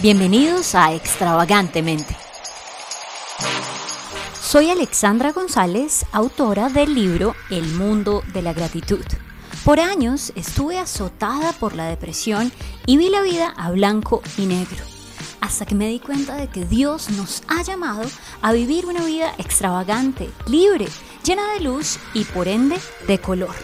[0.00, 2.16] Bienvenidos a Extravagantemente.
[4.40, 9.04] Soy Alexandra González, autora del libro El mundo de la gratitud.
[9.64, 12.52] Por años estuve azotada por la depresión
[12.86, 14.84] y vi la vida a blanco y negro,
[15.40, 18.08] hasta que me di cuenta de que Dios nos ha llamado
[18.40, 20.86] a vivir una vida extravagante, libre,
[21.24, 23.56] llena de luz y por ende de color.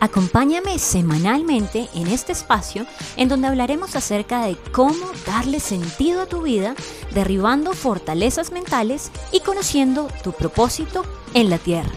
[0.00, 2.86] Acompáñame semanalmente en este espacio
[3.16, 6.74] en donde hablaremos acerca de cómo darle sentido a tu vida,
[7.12, 11.04] derribando fortalezas mentales y conociendo tu propósito
[11.34, 11.90] en la tierra.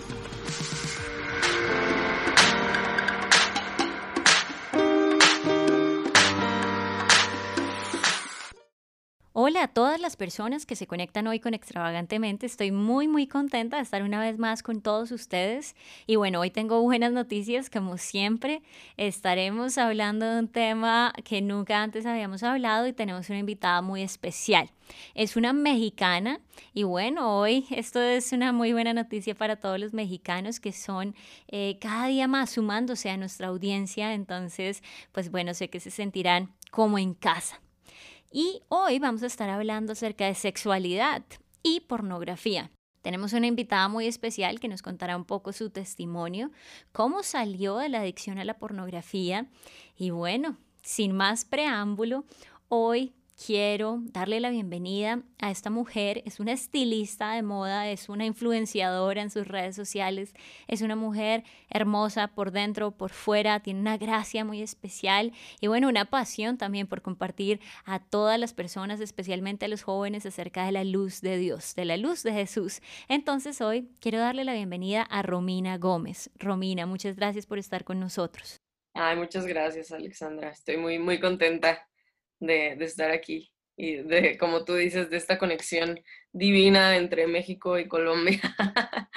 [9.53, 12.48] Hola a todas las personas que se conectan hoy con Extravagantemente.
[12.48, 15.76] Estoy muy muy contenta de estar una vez más con todos ustedes.
[16.07, 17.70] Y bueno, hoy tengo buenas noticias.
[17.70, 18.63] Como siempre,
[18.98, 24.01] estaremos hablando de un tema que nunca antes habíamos hablado y tenemos una invitada muy
[24.01, 24.71] especial.
[25.13, 26.40] Es una mexicana
[26.74, 31.13] y bueno, hoy esto es una muy buena noticia para todos los mexicanos que son
[31.48, 34.15] eh, cada día más sumándose a nuestra audiencia.
[34.15, 34.81] Entonces,
[35.12, 37.62] pues bueno, sé que se sentirán como en casa.
[38.35, 41.21] Y hoy vamos a estar hablando acerca de sexualidad
[41.62, 42.71] y pornografía.
[43.03, 46.49] Tenemos una invitada muy especial que nos contará un poco su testimonio,
[46.91, 49.45] cómo salió de la adicción a la pornografía.
[49.95, 52.25] Y bueno, sin más preámbulo,
[52.70, 56.21] hoy quiero darle la bienvenida a esta mujer.
[56.26, 60.34] Es una estilista de moda, es una influenciadora en sus redes sociales,
[60.67, 65.90] es una mujer hermosa por dentro, por fuera, tiene una gracia muy especial y bueno,
[65.90, 70.72] una pasión también por compartir a todas las personas, especialmente a los jóvenes, acerca de
[70.72, 72.81] la luz de Dios, de la luz de Jesús.
[73.07, 76.29] Entonces hoy quiero darle la bienvenida a Romina Gómez.
[76.35, 78.62] Romina, muchas gracias por estar con nosotros.
[78.95, 80.50] Ay, muchas gracias, Alexandra.
[80.50, 81.88] Estoy muy, muy contenta
[82.39, 86.00] de, estar aquí y de, como tú dices, de esta conexión
[86.31, 88.40] divina entre México y Colombia.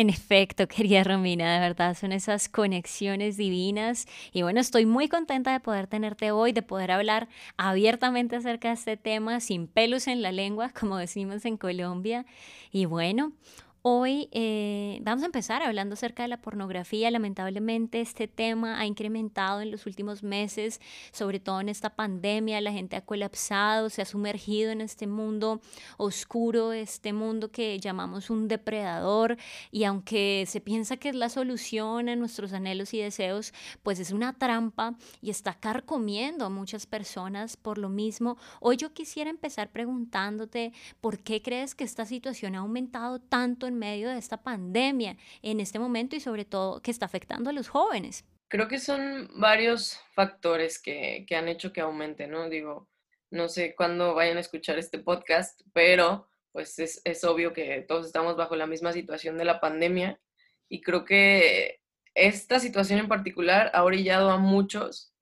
[0.00, 4.06] En efecto, querida Romina, de verdad son esas conexiones divinas.
[4.32, 8.74] Y bueno, estoy muy contenta de poder tenerte hoy, de poder hablar abiertamente acerca de
[8.74, 12.24] este tema, sin pelos en la lengua, como decimos en Colombia.
[12.72, 13.34] Y bueno,
[13.82, 17.10] Hoy eh, vamos a empezar hablando acerca de la pornografía.
[17.10, 20.82] Lamentablemente este tema ha incrementado en los últimos meses,
[21.12, 22.60] sobre todo en esta pandemia.
[22.60, 25.62] La gente ha colapsado, se ha sumergido en este mundo
[25.96, 29.38] oscuro, este mundo que llamamos un depredador.
[29.70, 34.10] Y aunque se piensa que es la solución a nuestros anhelos y deseos, pues es
[34.10, 38.36] una trampa y está carcomiendo a muchas personas por lo mismo.
[38.60, 43.78] Hoy yo quisiera empezar preguntándote por qué crees que esta situación ha aumentado tanto en
[43.78, 47.68] medio de esta pandemia en este momento y sobre todo que está afectando a los
[47.68, 48.24] jóvenes?
[48.48, 52.48] Creo que son varios factores que, que han hecho que aumente, ¿no?
[52.48, 52.88] Digo,
[53.30, 58.06] no sé cuándo vayan a escuchar este podcast, pero pues es, es obvio que todos
[58.06, 60.20] estamos bajo la misma situación de la pandemia
[60.68, 61.80] y creo que
[62.14, 65.14] esta situación en particular ha orillado a muchos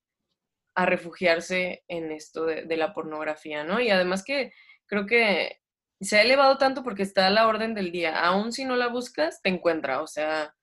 [0.75, 3.81] a refugiarse en esto de, de, la pornografía, ¿no?
[3.81, 4.53] Y además que
[4.87, 5.61] creo que
[6.01, 8.25] se ha elevado tanto porque está a la orden del día.
[8.25, 10.03] Aún si no la buscas, te encuentra.
[10.03, 10.55] O sea,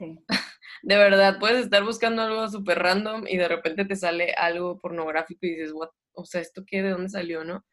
[0.82, 5.46] de verdad, puedes estar buscando algo súper random y de repente te sale algo pornográfico
[5.46, 5.90] y dices, What?
[6.14, 6.82] o sea, ¿esto qué?
[6.82, 7.64] ¿De dónde salió, no?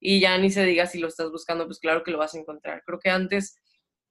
[0.00, 2.38] Y ya ni se diga si lo estás buscando, pues claro que lo vas a
[2.38, 2.82] encontrar.
[2.84, 3.56] Creo que antes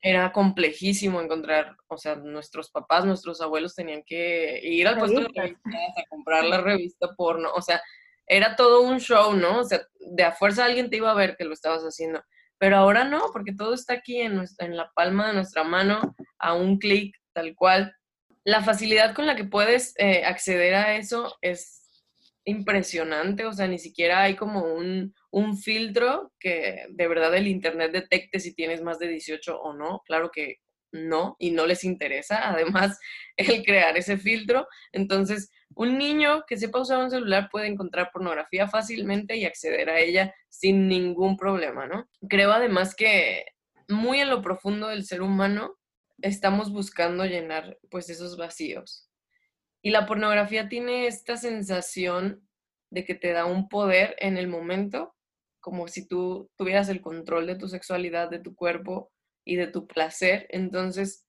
[0.02, 5.30] era complejísimo encontrar, o sea, nuestros papás, nuestros abuelos tenían que ir al puesto de
[5.34, 7.82] revistas a comprar la revista porno, o sea,
[8.28, 9.60] era todo un show, ¿no?
[9.60, 12.24] O sea, de a fuerza alguien te iba a ver que lo estabas haciendo.
[12.58, 16.54] Pero ahora no, porque todo está aquí en, en la palma de nuestra mano, a
[16.54, 17.96] un clic, tal cual.
[18.46, 21.84] La facilidad con la que puedes eh, acceder a eso es
[22.46, 27.94] impresionante, o sea, ni siquiera hay como un, un, filtro que de verdad el Internet
[27.94, 30.02] detecte si tienes más de 18 o no.
[30.06, 30.58] Claro que
[30.94, 33.00] no, y no les interesa, además,
[33.38, 34.68] el crear ese filtro.
[34.92, 40.00] Entonces, un niño que sepa usar un celular puede encontrar pornografía fácilmente y acceder a
[40.00, 42.08] ella sin ningún problema, ¿no?
[42.30, 43.46] Creo además que
[43.90, 45.78] muy en lo profundo del ser humano
[46.22, 49.10] estamos buscando llenar pues esos vacíos.
[49.82, 52.48] Y la pornografía tiene esta sensación
[52.92, 55.16] de que te da un poder en el momento,
[55.60, 59.13] como si tú tuvieras el control de tu sexualidad, de tu cuerpo
[59.46, 60.48] y de tu placer.
[60.50, 61.26] Entonces,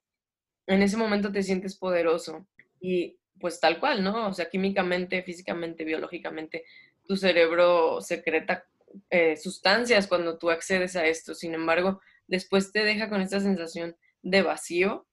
[0.66, 2.46] en ese momento te sientes poderoso.
[2.80, 4.28] Y pues tal cual, ¿no?
[4.28, 6.64] O sea, químicamente, físicamente, biológicamente,
[7.06, 8.66] tu cerebro secreta
[9.10, 11.34] eh, sustancias cuando tú accedes a esto.
[11.34, 15.06] Sin embargo, después te deja con esta sensación de vacío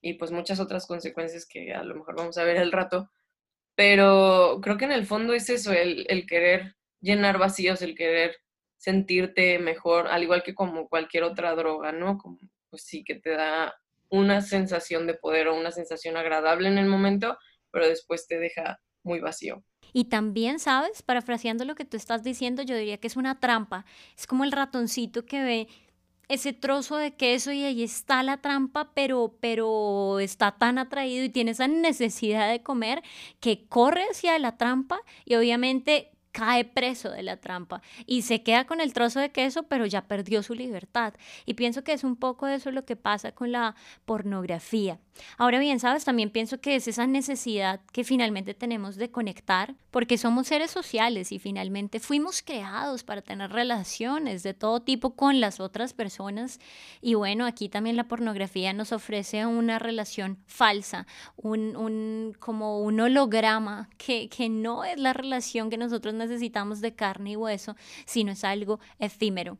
[0.00, 3.10] y pues muchas otras consecuencias que a lo mejor vamos a ver el rato.
[3.74, 8.36] Pero creo que en el fondo es eso, el, el querer llenar vacíos, el querer
[8.76, 12.18] sentirte mejor, al igual que como cualquier otra droga, ¿no?
[12.70, 13.74] Pues sí, que te da
[14.08, 17.36] una sensación de poder o una sensación agradable en el momento,
[17.70, 19.62] pero después te deja muy vacío.
[19.92, 21.02] Y también, ¿sabes?
[21.02, 23.86] Parafraseando lo que tú estás diciendo, yo diría que es una trampa.
[24.16, 25.68] Es como el ratoncito que ve
[26.28, 31.28] ese trozo de queso y ahí está la trampa, pero, pero está tan atraído y
[31.28, 33.02] tiene esa necesidad de comer
[33.40, 38.66] que corre hacia la trampa y obviamente cae preso de la trampa y se queda
[38.66, 41.14] con el trozo de queso, pero ya perdió su libertad.
[41.46, 43.74] Y pienso que es un poco eso lo que pasa con la
[44.04, 44.98] pornografía.
[45.38, 50.18] Ahora bien, sabes, también pienso que es esa necesidad que finalmente tenemos de conectar, porque
[50.18, 55.58] somos seres sociales y finalmente fuimos creados para tener relaciones de todo tipo con las
[55.58, 56.60] otras personas.
[57.00, 61.06] Y bueno, aquí también la pornografía nos ofrece una relación falsa,
[61.36, 66.80] un, un como un holograma que, que no es la relación que nosotros necesitamos necesitamos
[66.80, 69.58] de carne y hueso, sino es algo efímero.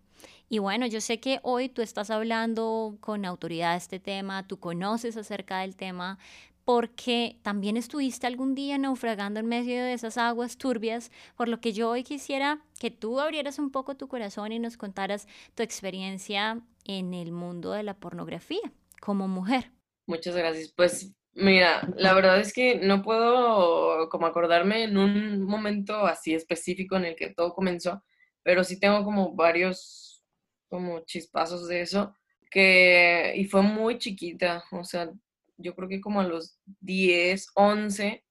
[0.48, 4.58] Y bueno, yo sé que hoy tú estás hablando con autoridad de este tema, tú
[4.58, 6.18] conoces acerca del tema,
[6.64, 11.72] porque también estuviste algún día naufragando en medio de esas aguas turbias, por lo que
[11.72, 16.60] yo hoy quisiera que tú abrieras un poco tu corazón y nos contaras tu experiencia
[16.84, 19.70] en el mundo de la pornografía como mujer.
[20.06, 20.72] Muchas gracias.
[20.76, 26.96] Pues Mira, la verdad es que no puedo como acordarme en un momento así específico
[26.96, 28.02] en el que todo comenzó,
[28.42, 30.24] pero sí tengo como varios
[30.68, 32.14] como chispazos de eso,
[32.50, 35.10] que, y fue muy chiquita, o sea,
[35.58, 38.24] yo creo que como a los 10, 11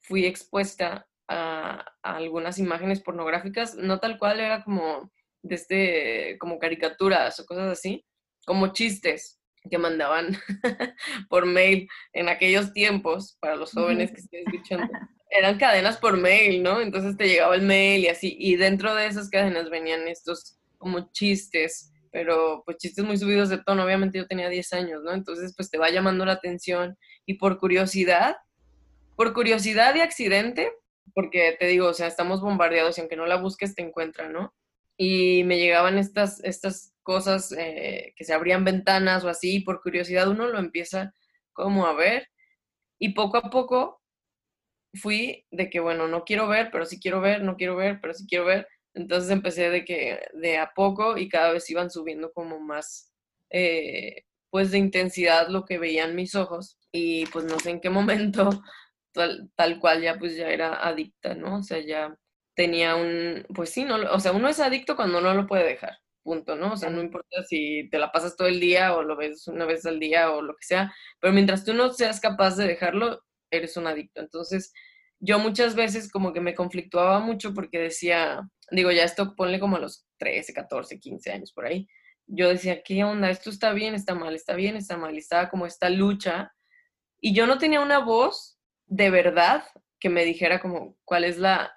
[0.00, 5.12] fui expuesta a, algunas imágenes pornográficas, no tal cual, era como
[5.42, 8.06] desde, este, como caricaturas o cosas así,
[8.46, 10.36] como chistes, que mandaban
[11.28, 14.88] por mail en aquellos tiempos, para los jóvenes que estén escuchando,
[15.30, 16.80] eran cadenas por mail, ¿no?
[16.80, 21.10] Entonces te llegaba el mail y así, y dentro de esas cadenas venían estos como
[21.12, 25.12] chistes, pero pues chistes muy subidos de tono, obviamente yo tenía 10 años, ¿no?
[25.12, 26.96] Entonces pues te va llamando la atención
[27.26, 28.36] y por curiosidad,
[29.16, 30.72] por curiosidad y accidente,
[31.14, 34.54] porque te digo, o sea, estamos bombardeados y aunque no la busques te encuentran, ¿no?
[34.96, 40.28] Y me llegaban estas, estas cosas eh, que se abrían ventanas o así, por curiosidad
[40.28, 41.14] uno lo empieza
[41.52, 42.28] como a ver
[42.98, 44.02] y poco a poco
[44.94, 48.14] fui de que, bueno, no quiero ver, pero sí quiero ver, no quiero ver, pero
[48.14, 48.66] sí quiero ver.
[48.94, 53.12] Entonces empecé de que de a poco y cada vez iban subiendo como más,
[53.50, 57.90] eh, pues de intensidad lo que veían mis ojos y pues no sé en qué
[57.90, 58.50] momento
[59.12, 61.58] tal, tal cual ya pues ya era adicta, ¿no?
[61.58, 62.16] O sea, ya
[62.56, 65.98] tenía un, pues sí, no, o sea, uno es adicto cuando no lo puede dejar
[66.26, 66.72] punto, ¿no?
[66.72, 69.64] O sea, no importa si te la pasas todo el día o lo ves una
[69.64, 73.22] vez al día o lo que sea, pero mientras tú no seas capaz de dejarlo,
[73.50, 74.20] eres un adicto.
[74.20, 74.72] Entonces,
[75.20, 78.40] yo muchas veces como que me conflictuaba mucho porque decía,
[78.72, 81.88] digo, ya esto ponle como a los 13, 14, 15 años por ahí.
[82.26, 83.30] Yo decía, ¿qué onda?
[83.30, 85.14] Esto está bien, está mal, está bien, está mal.
[85.14, 86.52] Y estaba como esta lucha.
[87.20, 89.64] Y yo no tenía una voz de verdad
[90.00, 91.72] que me dijera como cuál es la,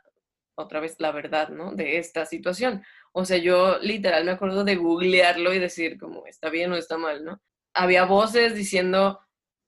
[0.64, 1.74] otra vez, la verdad, ¿no?
[1.74, 2.84] De esta situación.
[3.12, 6.98] O sea, yo literal me acuerdo de googlearlo y decir como está bien o está
[6.98, 7.42] mal, ¿no?
[7.74, 9.20] Había voces diciendo,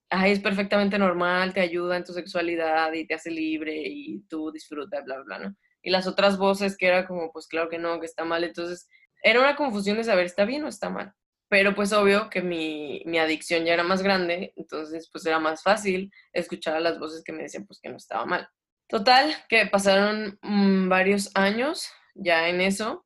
[0.09, 4.51] ay, es perfectamente normal, te ayuda en tu sexualidad y te hace libre y tú
[4.51, 5.55] disfrutas, bla, bla, bla, ¿no?
[5.81, 8.43] Y las otras voces que era como, pues claro que no, que está mal.
[8.43, 8.87] Entonces,
[9.23, 11.13] era una confusión de saber, ¿está bien o está mal?
[11.49, 15.63] Pero pues obvio que mi, mi adicción ya era más grande, entonces pues era más
[15.63, 18.47] fácil escuchar a las voces que me decían pues que no estaba mal.
[18.91, 23.05] Total, que pasaron mm, varios años ya en eso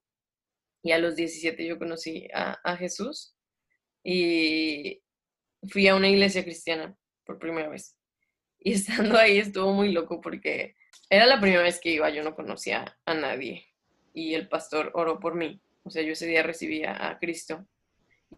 [0.82, 3.36] y a los 17 yo conocí a, Jesús
[4.04, 5.04] y
[5.70, 7.96] fui a una iglesia cristiana por primera vez.
[8.58, 10.76] Y estando ahí estuvo muy loco porque
[11.08, 13.68] era la primera vez que iba, yo no conocía a nadie
[14.12, 15.62] y el pastor oró por mí.
[15.84, 17.64] O sea, yo ese día recibía a Cristo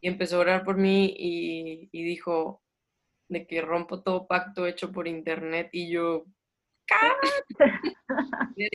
[0.02, 2.62] y empezó a orar por mí y, y dijo
[3.30, 6.26] de que rompo todo pacto hecho por internet y yo...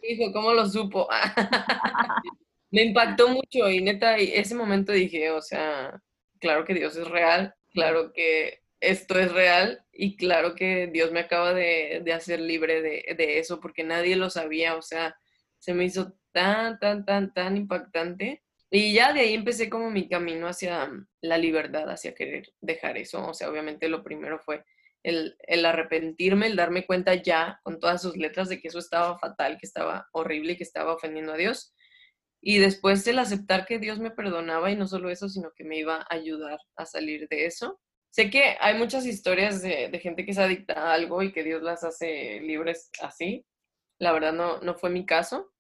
[0.03, 1.09] Dijo, ¿cómo lo supo?
[2.71, 6.01] me impactó mucho y neta, ese momento dije, o sea,
[6.41, 11.21] claro que Dios es real, claro que esto es real y claro que Dios me
[11.21, 15.17] acaba de, hacer libre de, de, eso porque nadie lo sabía, o sea,
[15.59, 18.43] se me hizo tan, tan, tan, tan impactante.
[18.71, 20.91] Y ya de ahí empecé como mi camino hacia
[21.21, 23.29] la libertad, hacia querer dejar eso.
[23.29, 24.65] O sea, obviamente lo primero fue
[25.03, 29.19] el, el, arrepentirme, el darme cuenta ya con todas sus letras de que eso estaba
[29.19, 31.75] fatal, que estaba horrible y que estaba ofendiendo a Dios.
[32.41, 35.79] Y después el aceptar que Dios me perdonaba y no solo eso, sino que me
[35.79, 37.81] iba a ayudar a salir de eso.
[38.11, 41.63] Sé que hay muchas historias de, gente que se adicta a algo y que Dios
[41.63, 43.47] las hace libres así.
[43.99, 45.53] La verdad no, no fue mi caso.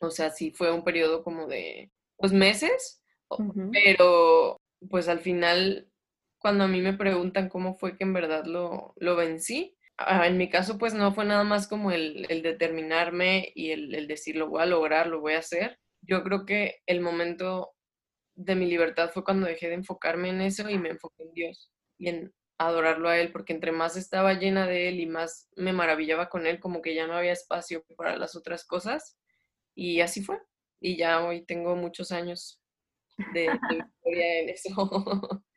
[0.00, 3.02] O sea, sí fue un periodo como de, pues meses,
[3.72, 4.56] pero
[4.90, 5.87] pues al final,
[6.38, 10.38] cuando a mí me preguntan cómo fue que en verdad lo, lo vencí, ah, en
[10.38, 14.36] mi caso pues no fue nada más como el, el determinarme y el, el decir
[14.36, 15.78] lo voy a lograr, lo voy a hacer.
[16.02, 17.72] Yo creo que el momento
[18.36, 21.72] de mi libertad fue cuando dejé de enfocarme en eso y me enfoqué en Dios
[21.98, 25.72] y en adorarlo a Él, porque entre más estaba llena de Él y más me
[25.72, 29.16] maravillaba con Él, como que ya no había espacio para las otras cosas.
[29.74, 30.40] Y así fue.
[30.80, 32.60] Y ya hoy tengo muchos años
[33.32, 34.72] de, de victoria en eso.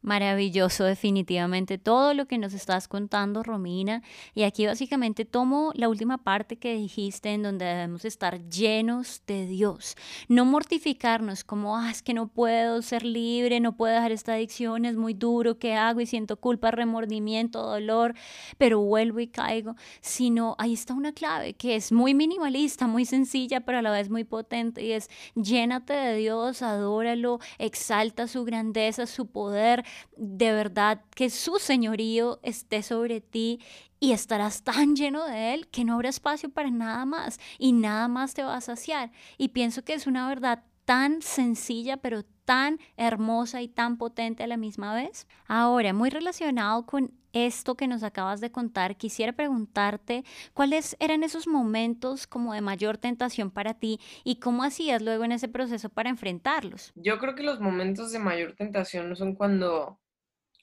[0.00, 4.02] Maravilloso, definitivamente todo lo que nos estás contando, Romina.
[4.32, 9.46] Y aquí básicamente tomo la última parte que dijiste en donde debemos estar llenos de
[9.46, 9.96] Dios.
[10.28, 14.84] No mortificarnos como, ah, es que no puedo ser libre, no puedo dejar esta adicción,
[14.84, 16.00] es muy duro, ¿qué hago?
[16.00, 18.14] Y siento culpa, remordimiento, dolor,
[18.56, 19.74] pero vuelvo y caigo.
[20.00, 24.10] Sino ahí está una clave que es muy minimalista, muy sencilla, pero a la vez
[24.10, 29.84] muy potente y es llénate de Dios, adóralo, exalta su grandeza, su poder
[30.16, 33.60] de verdad que su señorío esté sobre ti
[34.00, 38.08] y estarás tan lleno de Él que no habrá espacio para nada más y nada
[38.08, 39.10] más te va a saciar.
[39.36, 44.46] Y pienso que es una verdad tan sencilla, pero tan hermosa y tan potente a
[44.46, 45.26] la misma vez.
[45.46, 47.12] Ahora, muy relacionado con
[47.46, 52.98] esto que nos acabas de contar, quisiera preguntarte cuáles eran esos momentos como de mayor
[52.98, 56.92] tentación para ti y cómo hacías luego en ese proceso para enfrentarlos.
[56.94, 60.00] Yo creo que los momentos de mayor tentación no son cuando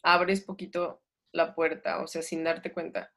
[0.04, 1.02] abres poquito
[1.32, 3.12] la puerta, o sea, sin darte cuenta,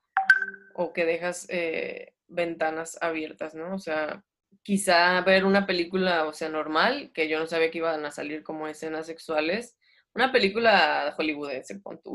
[0.75, 3.75] o que dejas eh, ventanas abiertas, ¿no?
[3.75, 4.25] O sea,
[4.63, 8.43] quizá ver una película, o sea, normal, que yo no sabía que iban a salir
[8.43, 9.77] como escenas sexuales,
[10.15, 12.15] una película hollywoodense, pon tu,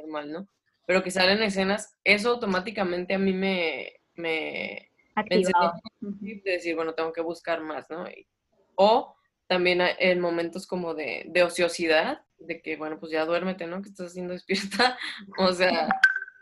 [0.00, 0.48] normal, ¿no?
[0.86, 4.90] Pero que salen escenas, eso automáticamente a mí me, me,
[6.20, 8.06] de decir, bueno, tengo que buscar más, ¿no?
[8.80, 9.16] o
[9.48, 13.82] también en momentos como de, de ociosidad, de que, bueno, pues ya duérmete, ¿no?
[13.82, 14.96] Que estás haciendo despierta,
[15.38, 15.88] o sea,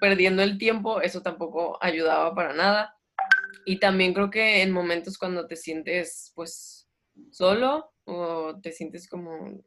[0.00, 2.94] perdiendo el tiempo, eso tampoco ayudaba para nada.
[3.64, 6.88] Y también creo que en momentos cuando te sientes, pues,
[7.30, 9.62] solo o te sientes como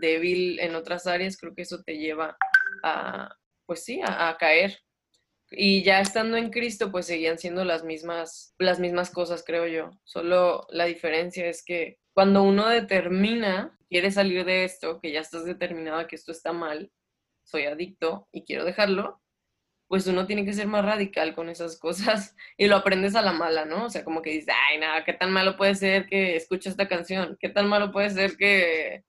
[0.00, 2.36] débil en otras áreas, creo que eso te lleva
[2.82, 4.78] a, pues sí, a, a caer.
[5.50, 9.90] Y ya estando en Cristo, pues seguían siendo las mismas, las mismas cosas, creo yo.
[10.04, 15.44] Solo la diferencia es que cuando uno determina, quiere salir de esto, que ya estás
[15.44, 16.90] determinado a que esto está mal,
[17.44, 19.22] soy adicto y quiero dejarlo,
[19.88, 23.32] pues uno tiene que ser más radical con esas cosas y lo aprendes a la
[23.32, 23.84] mala, ¿no?
[23.86, 26.88] O sea, como que dices, ay, nada, ¿qué tan malo puede ser que escuche esta
[26.88, 27.36] canción?
[27.40, 29.04] ¿Qué tan malo puede ser que,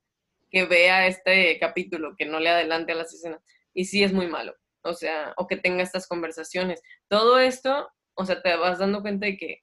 [0.52, 3.42] que vea este capítulo, que no le adelante a las escenas?
[3.78, 6.82] Y sí es muy malo, o sea, o que tenga estas conversaciones.
[7.08, 9.60] Todo esto, o sea, te vas dando cuenta de que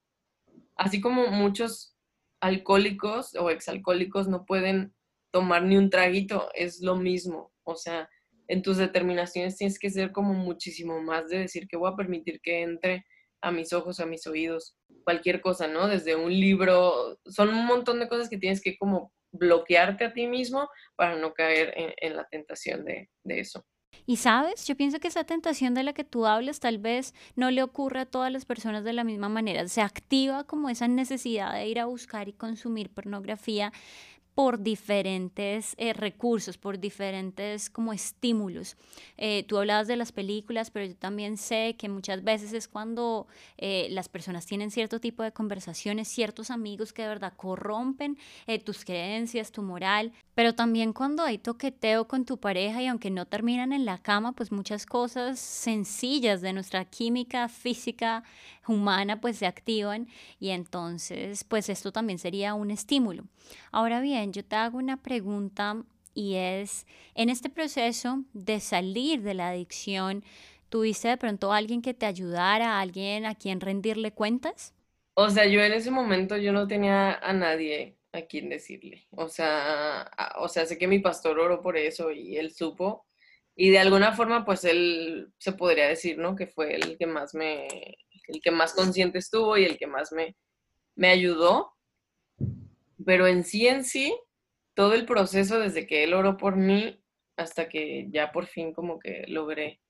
[0.76, 1.96] así como muchos
[2.40, 4.94] alcohólicos o exalcohólicos no pueden
[5.32, 8.08] tomar ni un traguito, es lo mismo, o sea,
[8.46, 12.40] en tus determinaciones tienes que ser como muchísimo más de decir que voy a permitir
[12.40, 13.04] que entre
[13.40, 15.88] a mis ojos, a mis oídos, cualquier cosa, ¿no?
[15.88, 20.28] Desde un libro, son un montón de cosas que tienes que como bloquearte a ti
[20.28, 23.66] mismo para no caer en, la tentación de, de eso.
[24.06, 27.50] Y sabes, yo pienso que esa tentación de la que tú hablas tal vez no
[27.50, 29.66] le ocurre a todas las personas de la misma manera.
[29.68, 33.72] Se activa como esa necesidad de ir a buscar y consumir pornografía
[34.34, 38.76] por diferentes eh, recursos, por diferentes como estímulos.
[39.16, 43.28] Eh, tú hablabas de las películas, pero yo también sé que muchas veces es cuando
[43.56, 48.18] eh, las personas tienen cierto tipo de conversaciones, ciertos amigos que de verdad corrompen
[48.64, 53.26] tus creencias, tu moral, pero también cuando hay toqueteo con tu pareja y aunque no
[53.26, 58.24] terminan en la cama, pues muchas cosas sencillas de nuestra química física
[58.66, 60.08] humana pues se activan
[60.40, 63.24] y entonces pues esto también sería un estímulo.
[63.72, 65.76] Ahora bien, yo te hago una pregunta
[66.14, 70.24] y es, en este proceso de salir de la adicción,
[70.68, 74.72] ¿tuviste de pronto alguien que te ayudara, alguien a quien rendirle cuentas?
[75.14, 79.06] O sea, yo en ese momento yo no tenía a nadie a quien decirle.
[79.10, 83.06] O sea, o sea, sé que mi pastor oró por eso y él supo.
[83.56, 86.36] Y de alguna forma, pues él se podría decir, ¿no?
[86.36, 87.66] Que fue el que más me,
[88.28, 90.36] el que más consciente estuvo y el que más me,
[90.96, 91.72] me ayudó.
[93.04, 94.16] Pero en sí, en sí,
[94.74, 97.00] todo el proceso desde que él oró por mí
[97.36, 99.80] hasta que ya por fin como que logré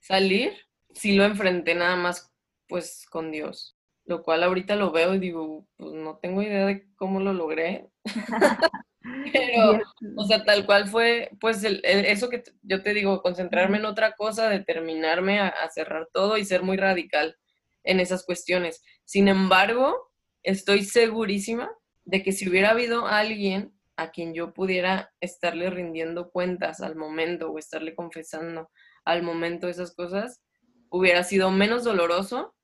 [0.00, 0.52] salir,
[0.94, 2.32] sí lo enfrenté nada más
[2.68, 3.76] pues con Dios,
[4.12, 7.88] lo cual ahorita lo veo y digo, pues no tengo idea de cómo lo logré.
[9.32, 9.80] Pero,
[10.16, 14.48] o sea, tal cual fue, pues, eso que yo te digo, concentrarme en otra cosa,
[14.48, 17.36] determinarme a, cerrar todo y ser muy radical
[17.84, 18.82] en esas cuestiones.
[19.04, 21.70] Sin embargo, estoy segurísima
[22.04, 27.50] de que si hubiera habido alguien a quien yo pudiera estarle rindiendo cuentas al momento
[27.50, 28.70] o estarle confesando
[29.04, 30.42] al momento esas cosas,
[30.90, 32.54] hubiera sido menos doloroso,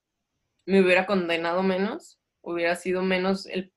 [0.68, 3.72] me hubiera condenado menos, hubiera sido menos el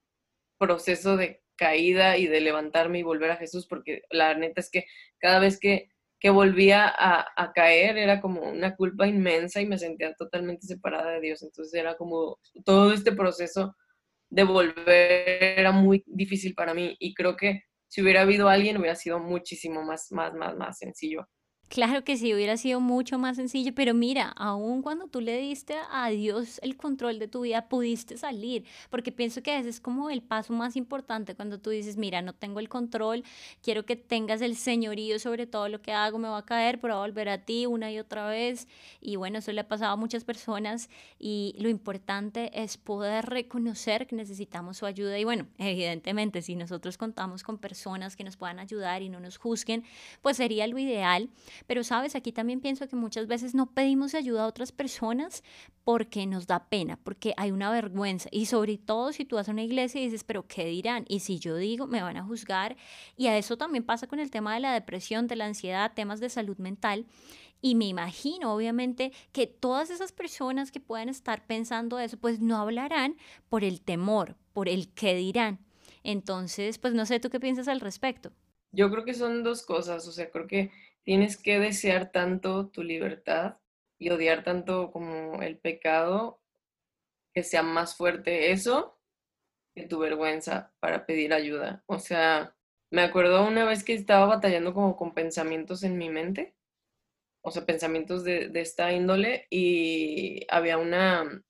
[0.60, 4.86] proceso de caída y de levantarme y volver a Jesús, porque la neta es que
[5.20, 5.90] cada vez que,
[6.32, 11.22] volvía a, a, caer era como una culpa inmensa y me sentía totalmente separada de
[11.22, 11.42] Dios.
[11.42, 13.76] Entonces era como todo este proceso
[14.30, 18.96] de volver era muy difícil para mí y creo que si hubiera habido alguien hubiera
[18.96, 21.28] sido muchísimo más, más, más, más sencillo.
[21.72, 25.76] Claro que sí, hubiera sido mucho más sencillo, pero mira, aún cuando tú le diste
[25.90, 30.10] a Dios el control de tu vida, pudiste salir, porque pienso que ese es como
[30.10, 33.24] el paso más importante cuando tú dices, mira, no tengo el control,
[33.64, 36.96] quiero que tengas el señorío sobre todo lo que hago, me va a caer, pero
[36.96, 38.68] va a volver a ti una y otra vez.
[39.00, 44.08] Y bueno, eso le ha pasado a muchas personas y lo importante es poder reconocer
[44.08, 45.18] que necesitamos su ayuda.
[45.18, 49.38] Y bueno, evidentemente, si nosotros contamos con personas que nos puedan ayudar y no nos
[49.38, 49.86] juzguen,
[50.22, 51.30] pues sería lo ideal
[51.68, 55.44] pero sabes, aquí también pienso que muchas veces no pedimos ayuda a otras personas
[55.84, 58.30] porque nos da pena, porque hay una vergüenza.
[58.32, 61.06] Y sobre todo si tú vas a una iglesia y dices, pero ¿qué dirán?
[61.08, 62.78] Y si yo digo, me van a juzgar.
[63.18, 66.20] Y a eso también pasa con el tema de la depresión, de la ansiedad, temas
[66.20, 67.06] de salud mental.
[67.62, 72.58] Y me imagino, obviamente, que todas esas personas que pueden estar pensando eso, pues no
[72.58, 73.16] hablarán
[73.50, 75.60] por el temor, por el qué dirán.
[76.04, 78.32] Entonces, pues no sé, ¿tú qué piensas al respecto?
[78.72, 80.72] Yo creo que son dos cosas, o sea, creo que
[81.04, 83.58] tienes que desear tanto tu libertad
[83.98, 86.42] y odiar tanto como el pecado
[87.34, 89.00] que sea más fuerte eso
[89.74, 91.84] que tu vergüenza para pedir ayuda.
[91.86, 92.56] O sea,
[92.90, 96.56] me acuerdo una vez que estaba batallando como con pensamientos en mi mente,
[97.42, 101.44] o sea, pensamientos de, de esta índole y había una,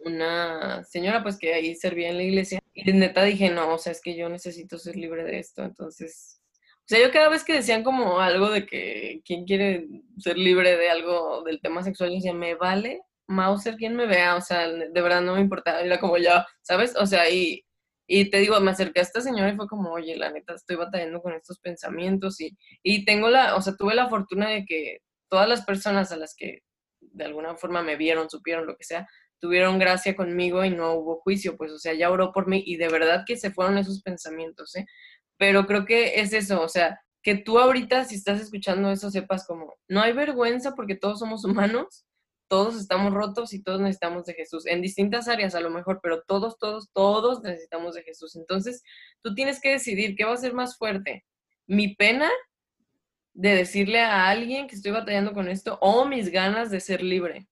[0.00, 3.92] una señora pues que ahí servía en la iglesia y neta dije, no, o sea,
[3.92, 6.40] es que yo necesito ser libre de esto, entonces
[6.84, 9.86] o sea, yo cada vez que decían como algo de que quién quiere
[10.18, 14.36] ser libre de algo del tema sexual, yo decía, me vale Mauser quien me vea,
[14.36, 16.94] o sea, de verdad no me importa, era como ya, ¿sabes?
[16.96, 17.64] O sea, y,
[18.06, 20.76] y te digo, me acerqué a esta señora y fue como, oye, la neta, estoy
[20.76, 24.98] batallando con estos pensamientos y, y tengo la, o sea, tuve la fortuna de que
[25.30, 26.60] todas las personas a las que
[27.00, 29.08] de alguna forma me vieron, supieron lo que sea,
[29.40, 32.76] tuvieron gracia conmigo y no hubo juicio, pues, o sea, ya oró por mí y
[32.76, 34.86] de verdad que se fueron esos pensamientos, ¿eh?
[35.38, 39.46] Pero creo que es eso, o sea, que tú ahorita si estás escuchando eso sepas
[39.46, 42.04] como, no hay vergüenza porque todos somos humanos,
[42.48, 46.22] todos estamos rotos y todos necesitamos de Jesús, en distintas áreas a lo mejor, pero
[46.22, 48.36] todos, todos, todos necesitamos de Jesús.
[48.36, 48.82] Entonces,
[49.22, 51.24] tú tienes que decidir qué va a ser más fuerte,
[51.66, 52.30] mi pena
[53.32, 57.48] de decirle a alguien que estoy batallando con esto o mis ganas de ser libre.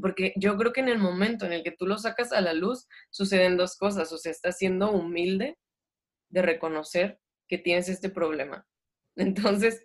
[0.00, 2.54] Porque yo creo que en el momento en el que tú lo sacas a la
[2.54, 5.58] luz, suceden dos cosas, o sea, estás siendo humilde
[6.30, 8.66] de reconocer que tienes este problema.
[9.16, 9.84] Entonces,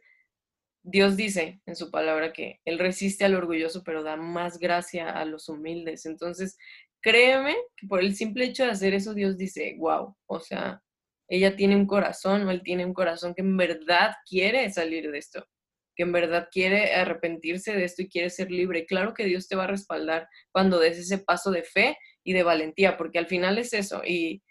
[0.84, 5.26] Dios dice en su palabra que Él resiste al orgulloso, pero da más gracia a
[5.26, 6.06] los humildes.
[6.06, 6.58] Entonces,
[7.02, 10.82] créeme que por el simple hecho de hacer eso, Dios dice, wow, o sea,
[11.28, 15.18] ella tiene un corazón o Él tiene un corazón que en verdad quiere salir de
[15.18, 15.48] esto,
[15.96, 18.86] que en verdad quiere arrepentirse de esto y quiere ser libre.
[18.86, 22.44] Claro que Dios te va a respaldar cuando des ese paso de fe y de
[22.44, 24.04] valentía, porque al final es eso.
[24.06, 24.44] Y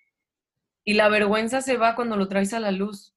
[0.84, 3.14] y la vergüenza se va cuando lo traes a la luz.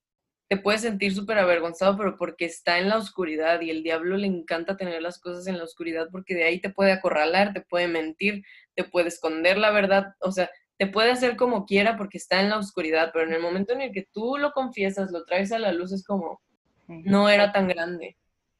[0.49, 4.27] Te puedes sentir súper avergonzado, pero porque está en la oscuridad y el diablo le
[4.27, 7.89] encanta tener las cosas en la oscuridad porque de ahí te puede acorralar, te puede
[7.89, 12.39] mentir, te puede esconder la verdad, o sea, te puede hacer como quiera porque está
[12.39, 15.51] en la oscuridad, pero en el momento en el que tú lo confiesas, lo traes
[15.51, 16.41] a la luz, es como,
[16.87, 18.15] no era tan grande,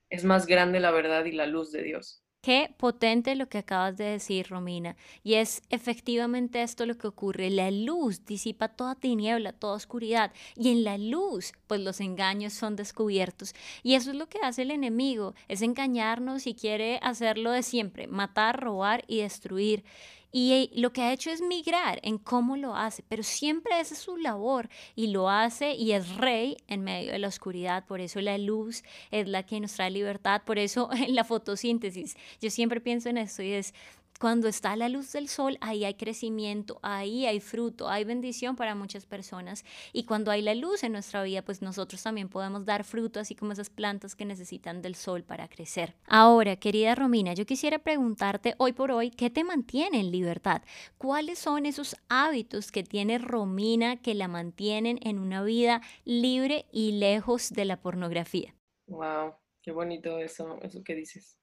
[0.10, 2.22] es más grande la verdad y la luz de Dios.
[2.42, 4.96] Qué potente lo que acabas de decir, Romina.
[5.22, 7.50] Y es efectivamente esto lo que ocurre.
[7.50, 10.32] La luz disipa toda tiniebla, toda oscuridad.
[10.56, 13.54] Y en la luz, pues los engaños son descubiertos.
[13.84, 18.08] Y eso es lo que hace el enemigo, es engañarnos y quiere hacerlo de siempre,
[18.08, 19.84] matar, robar y destruir.
[20.32, 24.00] Y lo que ha hecho es migrar en cómo lo hace, pero siempre esa es
[24.02, 27.86] su labor y lo hace y es rey en medio de la oscuridad.
[27.86, 30.42] Por eso la luz es la que nos trae libertad.
[30.46, 33.74] Por eso en la fotosíntesis, yo siempre pienso en esto y es
[34.20, 38.76] cuando está la luz del sol, ahí hay crecimiento, ahí hay fruto, hay bendición para
[38.76, 39.64] muchas personas.
[39.94, 43.36] Y cuando hay la luz en nuestra vida, pues nosotros también podemos dar fruto, así
[43.36, 45.96] como esas plantas que necesitan del sol para crecer.
[46.08, 50.62] Ahora, querida Romina, yo quisiera preguntarte hoy por hoy, ¿qué te mantiene en libertad?
[50.98, 56.94] ¿Cuáles son esos hábitos que tiene Romina que la mantienen en una vida libre y
[56.94, 58.54] lejos de la pornografía?
[58.88, 61.38] Wow, qué bonito eso, eso que dices.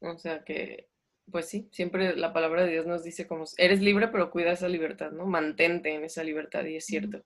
[0.00, 0.88] O sea, que
[1.30, 4.68] pues sí, siempre la palabra de Dios nos dice como, eres libre, pero cuida esa
[4.68, 5.26] libertad, ¿no?
[5.26, 7.24] Mantente en esa libertad y es cierto.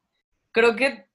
[0.52, 1.06] Creo que,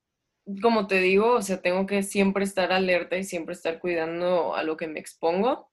[0.61, 4.63] como te digo, o sea, tengo que siempre estar alerta y siempre estar cuidando a
[4.63, 5.71] lo que me expongo.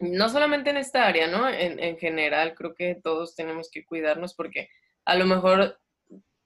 [0.00, 1.48] No solamente en esta área, ¿no?
[1.48, 4.68] En, en general, creo que todos tenemos que cuidarnos porque
[5.04, 5.78] a lo mejor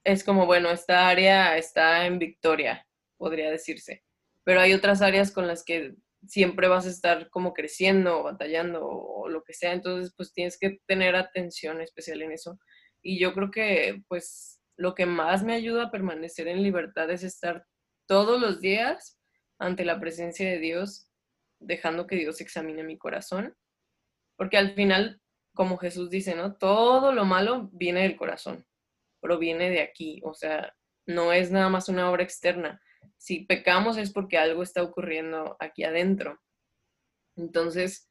[0.05, 4.05] es como, bueno, esta área está en victoria, podría decirse,
[4.45, 5.95] pero hay otras áreas con las que
[6.27, 10.79] siempre vas a estar como creciendo batallando o, lo que sea, entonces pues tienes que
[10.87, 12.59] tener atención especial en eso.
[13.03, 17.23] Y yo creo que pues lo que más me ayuda a permanecer en libertad es
[17.23, 17.67] estar
[18.07, 19.19] todos los días
[19.59, 21.09] ante la presencia de Dios,
[21.61, 23.57] dejando que Dios examine mi corazón,
[24.37, 25.21] porque al final,
[25.55, 26.57] como Jesús dice, ¿no?
[26.57, 28.67] Todo lo malo viene del corazón,
[29.21, 30.75] proviene de aquí, o sea,
[31.07, 32.81] no es nada más una obra externa
[33.19, 36.41] si pecamos es porque algo está ocurriendo aquí adentro.
[37.37, 38.11] Entonces,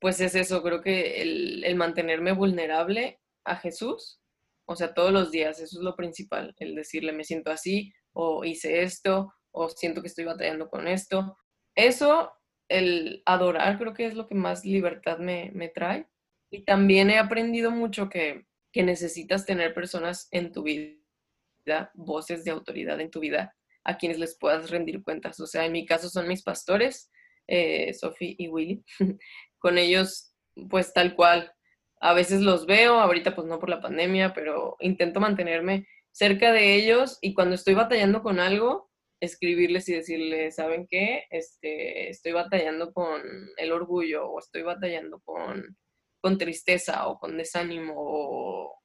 [0.00, 4.20] pues es eso, creo que el, mantenerme vulnerable a Jesús,
[4.66, 8.44] o sea, todos los días, eso es lo principal, el decirle, me siento así, o
[8.44, 11.38] hice esto, o siento que estoy batallando con esto.
[11.74, 12.32] Eso,
[12.68, 16.08] el adorar, creo que es lo que más libertad me, me trae.
[16.50, 22.50] Y también he aprendido mucho que, que necesitas tener personas en tu vida, voces de
[22.50, 23.55] autoridad en tu vida,
[23.86, 25.38] a quienes les puedas rendir cuentas.
[25.40, 27.10] O sea, en mi caso son mis pastores,
[27.46, 28.84] eh, Sophie y Willy.
[29.58, 30.34] Con ellos,
[30.68, 31.52] pues tal cual.
[32.00, 36.74] A veces los veo, ahorita pues no por la pandemia, pero intento mantenerme cerca de
[36.74, 41.24] ellos y cuando estoy batallando con algo, escribirles y decirles, ¿saben qué?
[41.30, 43.22] Este, estoy batallando con
[43.56, 45.76] el orgullo o estoy batallando con,
[46.20, 48.78] con tristeza o con desánimo o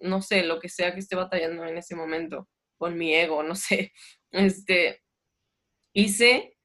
[0.00, 3.54] no sé, lo que sea que esté batallando en ese momento, con mi ego, no
[3.54, 3.92] sé.
[4.32, 5.02] Este,
[5.92, 6.56] y sé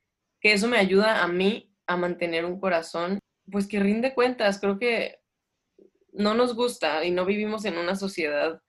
[0.42, 3.20] que eso me ayuda a mí a mantener un corazón,
[3.52, 4.60] pues que rinde cuentas.
[4.60, 5.20] Creo que
[6.12, 8.62] no nos gusta y no vivimos en una sociedad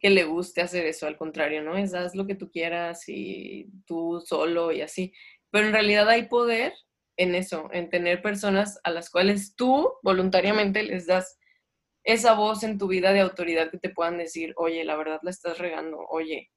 [0.00, 1.76] que le guste hacer eso, al contrario, ¿no?
[1.76, 5.12] Es lo que tú quieras y tú solo y así.
[5.50, 6.72] Pero en realidad hay poder
[7.16, 11.38] en eso, en tener personas a las cuales tú voluntariamente les das
[12.04, 15.30] esa voz en tu vida de autoridad que te puedan decir, oye, la verdad la
[15.30, 16.50] estás regando, oye,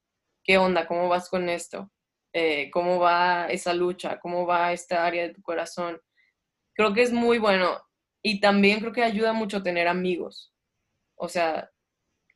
[0.43, 0.88] ¿Qué onda?
[0.88, 1.91] ¿Cómo vas con esto?
[2.34, 4.19] Eh, ¿Cómo va esa lucha?
[4.19, 5.99] ¿Cómo va esta área de tu corazón?
[6.73, 7.77] Creo que es muy bueno
[8.23, 10.54] y también creo que ayuda mucho tener amigos.
[11.15, 11.69] O sea,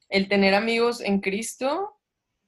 [0.10, 2.00] el tener amigos en Cristo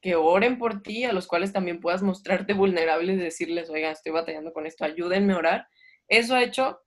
[0.01, 4.11] que oren por ti, a los cuales también puedas mostrarte vulnerable y decirles, oiga, estoy
[4.11, 5.67] batallando con esto, ayúdenme a orar.
[6.07, 6.79] Eso ha hecho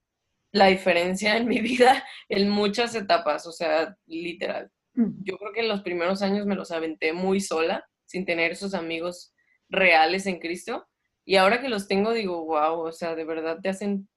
[0.52, 4.70] la diferencia en mi vida en muchas etapas, o sea, literal.
[4.94, 5.24] Mm.
[5.24, 8.74] Yo creo que en los primeros años me los aventé muy sola sin tener esos
[8.74, 9.32] amigos
[9.68, 10.88] reales en Cristo.
[11.24, 14.08] Y ahora que los tengo, digo, wow, o sea, de verdad te hacen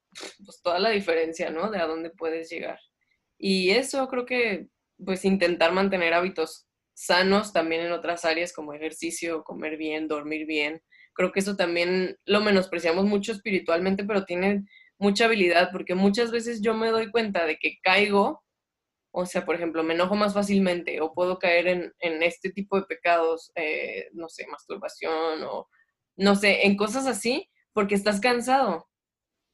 [0.43, 1.69] pues, toda la diferencia, ¿no?
[1.69, 2.79] De a dónde puedes llegar.
[3.37, 9.43] Y eso creo que, pues, intentar mantener hábitos sanos también en otras áreas como ejercicio,
[9.43, 10.81] comer bien, dormir bien.
[11.13, 14.63] Creo que eso también lo menospreciamos mucho espiritualmente, pero tiene
[14.97, 18.43] mucha habilidad porque muchas veces yo me doy cuenta de que caigo
[19.15, 22.85] o sea, por ejemplo, me enojo más fácilmente o puedo caer en, este tipo de
[22.87, 25.69] pecados, eh, no sé, masturbación o,
[26.15, 28.89] no sé, en cosas así, porque estás cansado.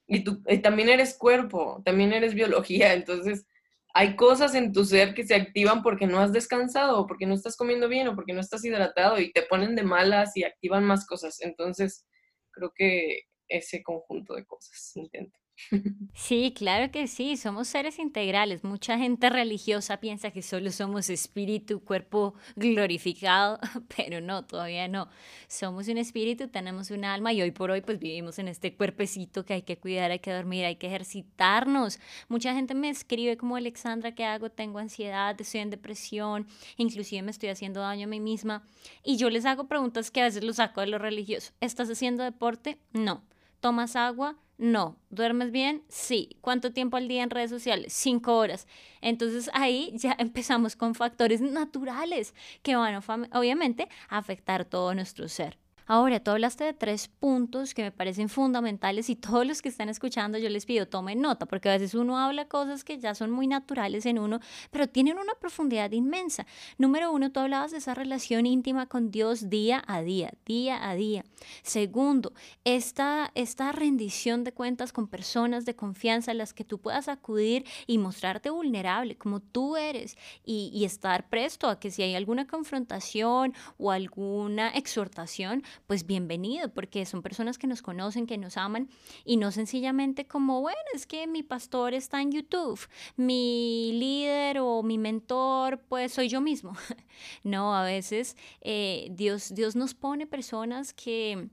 [0.07, 3.45] Y tú también eres cuerpo, también eres biología, entonces
[3.93, 7.33] hay cosas en tu ser que se activan porque no has descansado, o porque no
[7.33, 10.85] estás comiendo bien o porque no estás hidratado y te ponen de malas y activan
[10.85, 11.41] más cosas.
[11.41, 12.05] Entonces,
[12.51, 15.37] creo que ese conjunto de cosas intento.
[16.13, 18.63] Sí, claro que sí, somos seres integrales.
[18.63, 23.59] Mucha gente religiosa piensa que solo somos espíritu, cuerpo glorificado,
[23.95, 25.09] pero no, todavía no.
[25.47, 29.45] Somos un espíritu, tenemos un alma y hoy por hoy pues vivimos en este cuerpecito
[29.45, 31.99] que hay que cuidar, hay que dormir, hay que ejercitarnos.
[32.27, 34.49] Mucha gente me escribe como Alexandra, ¿qué hago?
[34.49, 38.63] Tengo ansiedad, estoy en depresión, inclusive me estoy haciendo daño a mí misma.
[39.03, 41.51] Y yo les hago preguntas que a veces los saco de lo religioso.
[41.61, 42.77] ¿Estás haciendo deporte?
[42.93, 43.23] No.
[43.59, 44.37] ¿Tomas agua?
[44.57, 44.97] No.
[45.09, 45.83] ¿Duermes bien?
[45.89, 46.37] Sí.
[46.41, 47.93] ¿Cuánto tiempo al día en redes sociales?
[47.93, 48.67] Cinco horas.
[49.01, 52.95] Entonces ahí ya empezamos con factores naturales que van
[53.33, 55.58] obviamente a afectar todo nuestro ser.
[55.91, 59.89] Ahora, tú hablaste de tres puntos que me parecen fundamentales y todos los que están
[59.89, 63.31] escuchando yo les pido tomen nota, porque a veces uno habla cosas que ya son
[63.31, 66.45] muy naturales en uno, pero tienen una profundidad inmensa.
[66.77, 70.93] Número uno, tú hablabas de esa relación íntima con Dios día a día, día a
[70.93, 71.25] día.
[71.63, 72.33] Segundo,
[72.65, 77.65] esta, esta rendición de cuentas con personas de confianza a las que tú puedas acudir
[77.87, 82.45] y mostrarte vulnerable como tú eres y, y estar presto a que si hay alguna
[82.45, 88.89] confrontación o alguna exhortación, pues bienvenido, porque son personas que nos conocen, que nos aman
[89.25, 92.79] y no sencillamente como, bueno, es que mi pastor está en YouTube,
[93.15, 96.73] mi líder o mi mentor, pues soy yo mismo.
[97.43, 101.49] no, a veces eh, Dios, Dios nos pone personas que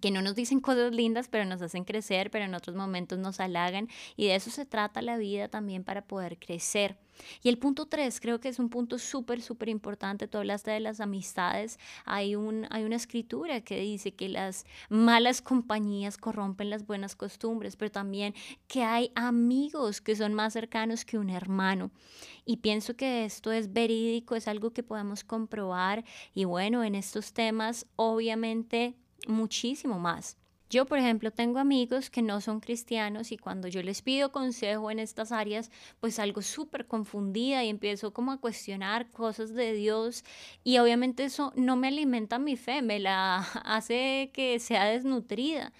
[0.00, 3.40] que no nos dicen cosas lindas, pero nos hacen crecer, pero en otros momentos nos
[3.40, 3.88] halagan.
[4.16, 6.98] Y de eso se trata la vida también para poder crecer.
[7.42, 10.28] Y el punto tres, creo que es un punto súper, súper importante.
[10.28, 11.78] Tú hablaste de las amistades.
[12.04, 17.76] Hay, un, hay una escritura que dice que las malas compañías corrompen las buenas costumbres,
[17.76, 18.34] pero también
[18.66, 21.90] que hay amigos que son más cercanos que un hermano.
[22.44, 26.04] Y pienso que esto es verídico, es algo que podemos comprobar.
[26.34, 28.96] Y bueno, en estos temas, obviamente
[29.26, 30.36] muchísimo más.
[30.70, 34.90] Yo, por ejemplo, tengo amigos que no son cristianos y cuando yo les pido consejo
[34.90, 40.24] en estas áreas, pues salgo súper confundida y empiezo como a cuestionar cosas de Dios
[40.64, 45.72] y obviamente eso no me alimenta mi fe, me la hace que sea desnutrida.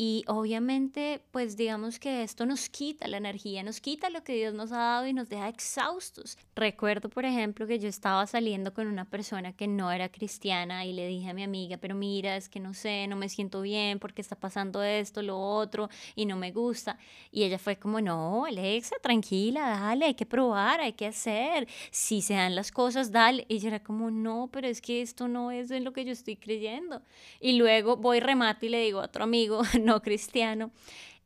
[0.00, 4.54] Y obviamente, pues digamos que esto nos quita la energía, nos quita lo que Dios
[4.54, 6.38] nos ha dado y nos deja exhaustos.
[6.54, 10.92] Recuerdo, por ejemplo, que yo estaba saliendo con una persona que no era cristiana y
[10.92, 13.98] le dije a mi amiga, pero mira, es que no sé, no me siento bien
[13.98, 16.96] porque está pasando esto, lo otro y no me gusta.
[17.32, 21.66] Y ella fue como, no, Alexa, tranquila, dale, hay que probar, hay que hacer.
[21.90, 23.46] Si se dan las cosas, dale.
[23.48, 26.12] Y ella era como, no, pero es que esto no es en lo que yo
[26.12, 27.02] estoy creyendo.
[27.40, 30.70] Y luego voy remate y le digo a otro amigo, no cristiano.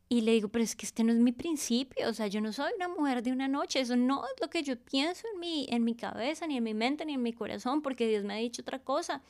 [0.09, 2.53] Y le digo, pero es que este no es mi principio, o sea, yo no
[2.53, 5.65] soy una mujer de una noche, eso no es lo que yo pienso en mi,
[5.69, 8.37] en mi cabeza, ni en mi mente, ni en mi corazón, porque Dios me ha
[8.37, 9.21] dicho otra cosa.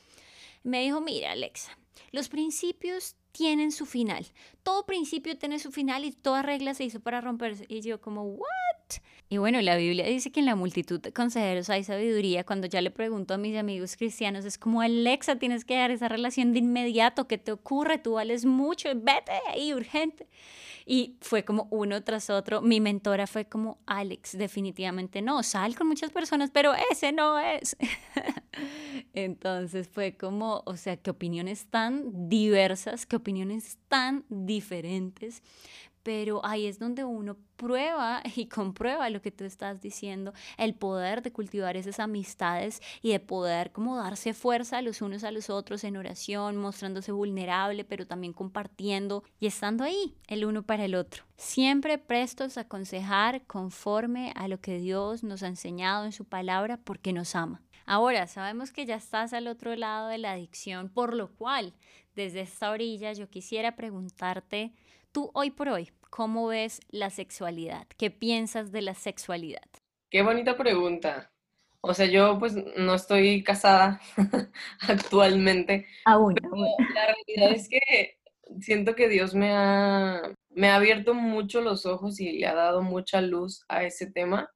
[0.62, 1.78] Me dijo, mira, Alexa,
[2.12, 4.26] los principios tienen su final.
[4.62, 7.64] Todo principio tiene su final y toda regla se hizo para romperse.
[7.68, 9.00] Y yo como, ¿what?
[9.34, 12.44] Y bueno, la Biblia dice que en la multitud de consejeros hay sabiduría.
[12.44, 16.08] Cuando ya le pregunto a mis amigos cristianos, es como, Alexa, tienes que dar esa
[16.08, 17.26] relación de inmediato.
[17.26, 17.98] ¿Qué te ocurre?
[17.98, 18.90] Tú vales mucho.
[18.94, 20.28] Vete ahí, urgente.
[20.86, 22.62] Y fue como uno tras otro.
[22.62, 25.42] Mi mentora fue como, Alex, definitivamente no.
[25.42, 27.76] Sal con muchas personas, pero ese no es.
[29.14, 35.42] Entonces fue como, o sea, qué opiniones tan diversas, qué opiniones tan diferentes
[36.04, 41.22] pero ahí es donde uno prueba y comprueba lo que tú estás diciendo, el poder
[41.22, 45.82] de cultivar esas amistades y de poder como darse fuerza los unos a los otros
[45.82, 51.24] en oración, mostrándose vulnerable, pero también compartiendo y estando ahí el uno para el otro.
[51.36, 56.76] Siempre prestos a aconsejar conforme a lo que Dios nos ha enseñado en su palabra
[56.76, 57.60] porque nos ama.
[57.86, 61.74] Ahora, sabemos que ya estás al otro lado de la adicción, por lo cual,
[62.14, 64.72] desde esta orilla yo quisiera preguntarte,
[65.14, 67.86] Tú hoy por hoy, ¿cómo ves la sexualidad?
[67.96, 69.62] ¿Qué piensas de la sexualidad?
[70.10, 71.30] Qué bonita pregunta.
[71.80, 74.00] O sea, yo pues no estoy casada
[74.80, 75.86] actualmente.
[76.04, 78.18] Aún, La realidad es que
[78.60, 82.82] siento que Dios me ha, me ha abierto mucho los ojos y le ha dado
[82.82, 84.50] mucha luz a ese tema,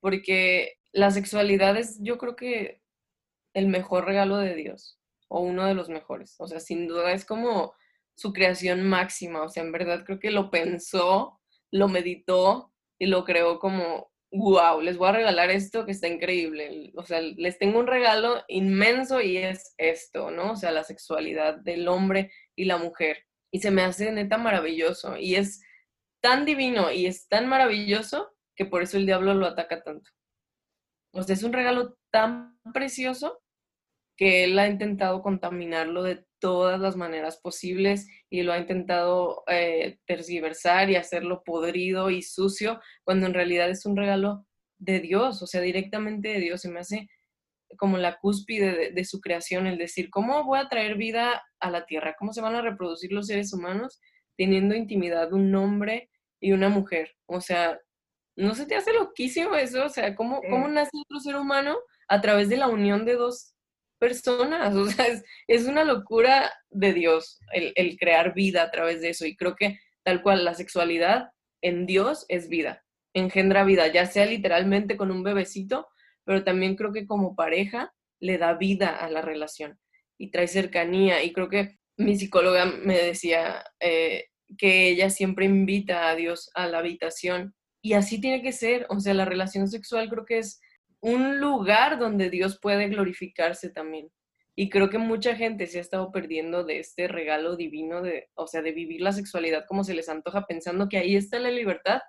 [0.00, 2.82] porque la sexualidad es yo creo que
[3.54, 4.98] el mejor regalo de Dios,
[5.28, 6.34] o uno de los mejores.
[6.38, 7.72] O sea, sin duda es como
[8.14, 9.42] su creación máxima.
[9.42, 14.80] O sea, en verdad creo que lo pensó, lo meditó y lo creó como, wow,
[14.80, 16.92] les voy a regalar esto que está increíble.
[16.96, 20.52] O sea, les tengo un regalo inmenso y es esto, ¿no?
[20.52, 23.26] O sea, la sexualidad del hombre y la mujer.
[23.50, 25.16] Y se me hace neta maravilloso.
[25.16, 25.62] Y es
[26.22, 30.10] tan divino y es tan maravilloso que por eso el diablo lo ataca tanto.
[31.12, 33.42] O sea, es un regalo tan precioso
[34.16, 40.00] que él ha intentado contaminarlo de todas las maneras posibles y lo ha intentado eh,
[40.06, 44.44] tergiversar y hacerlo podrido y sucio, cuando en realidad es un regalo
[44.78, 46.60] de Dios, o sea, directamente de Dios.
[46.60, 47.08] Se me hace
[47.78, 51.86] como la cúspide de, su creación, el decir, ¿cómo voy a traer vida a la
[51.86, 52.16] tierra?
[52.18, 54.00] ¿Cómo se van a reproducir los seres humanos
[54.36, 57.12] teniendo intimidad un hombre y una mujer?
[57.26, 57.78] O sea,
[58.36, 59.84] ¿no se te hace loquísimo eso?
[59.84, 61.76] O sea, ¿cómo, cómo nace otro ser humano
[62.08, 63.54] a través de la unión de dos
[64.02, 64.74] personas.
[64.82, 65.06] O sea,
[65.46, 69.24] es, una locura de Dios el, crear vida a través de eso.
[69.26, 71.30] Y creo que tal cual la sexualidad
[71.62, 72.84] en Dios es vida,
[73.14, 75.86] engendra vida, ya sea literalmente con un bebecito,
[76.24, 79.78] pero también creo que como pareja le da vida a la relación
[80.18, 81.22] y trae cercanía.
[81.22, 84.24] Y creo que mi psicóloga me decía eh,
[84.58, 87.54] que ella siempre invita a Dios a la habitación.
[87.84, 88.86] Y así tiene que ser.
[88.88, 90.60] O sea, la relación sexual creo que es
[91.02, 94.08] un lugar donde Dios puede glorificarse también.
[94.54, 98.46] Y creo que mucha gente se ha estado perdiendo de este regalo divino de, o
[98.46, 102.00] sea, de vivir la sexualidad como se les antoja pensando que ahí está la libertad,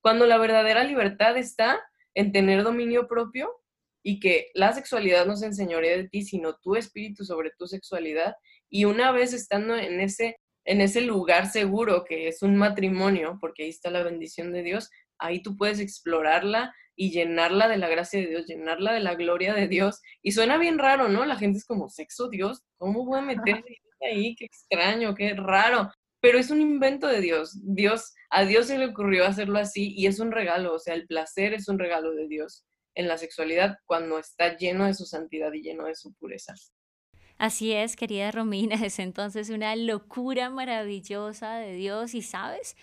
[0.00, 1.80] cuando la verdadera libertad está
[2.14, 3.50] en tener dominio propio
[4.02, 8.34] y que la sexualidad no se enseñorea de ti, sino tu espíritu sobre tu sexualidad
[8.68, 13.62] Y una vez estando en ese, en ese lugar seguro que es un matrimonio, porque
[13.62, 14.90] ahí está la bendición de Dios,
[15.24, 19.54] ahí tú puedes explorarla y llenarla de la gracia de Dios, llenarla de la gloria
[19.54, 20.00] de Dios.
[20.22, 21.24] Y suena bien raro, ¿no?
[21.24, 23.64] La gente es como, sexo Dios, ¿cómo voy a meter
[24.02, 24.36] ahí?
[24.36, 25.90] Qué extraño, qué raro.
[26.20, 27.58] Pero es un invento de Dios.
[27.62, 31.06] Dios, a Dios se le ocurrió hacerlo así y es un regalo, o sea, el
[31.06, 35.52] placer es un regalo de Dios en la sexualidad cuando está lleno de su santidad
[35.52, 36.54] y lleno de su pureza.
[37.38, 42.76] Así es, querida Romina, es entonces una locura maravillosa de Dios y sabes,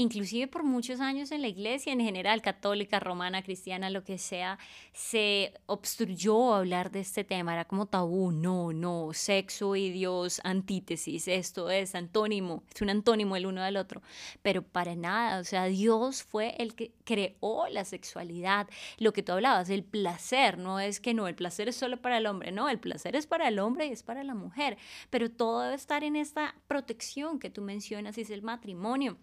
[0.00, 4.58] inclusive por muchos años en la iglesia en general, católica, romana, cristiana, lo que sea,
[4.92, 11.28] se obstruyó hablar de este tema, era como tabú, no, no, sexo y Dios, antítesis,
[11.28, 14.02] esto es antónimo, es un antónimo el uno del otro,
[14.42, 19.32] pero para nada, o sea, Dios fue el que creó la sexualidad, lo que tú
[19.32, 22.68] hablabas, el placer, no es que no, el placer es solo para el hombre, no,
[22.68, 24.78] el placer es para el hombre y es para la mujer,
[25.10, 29.18] pero todo debe estar en esta protección que tú mencionas, es el matrimonio.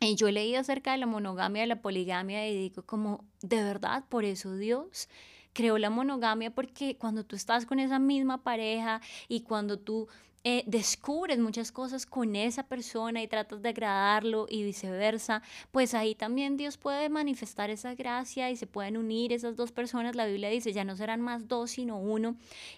[0.00, 3.62] Y yo he leído acerca de la monogamia y la poligamia y digo como, de
[3.62, 5.08] verdad, por eso Dios
[5.52, 10.08] creó la monogamia porque cuando tú estás con esa misma pareja y cuando tú
[10.46, 16.14] eh, descubres muchas cosas con esa persona y tratas de agradarlo y viceversa, pues ahí
[16.14, 20.14] también Dios puede manifestar esa gracia y se pueden unir esas dos personas.
[20.14, 22.36] La Biblia dice, ya no serán más dos, sino uno.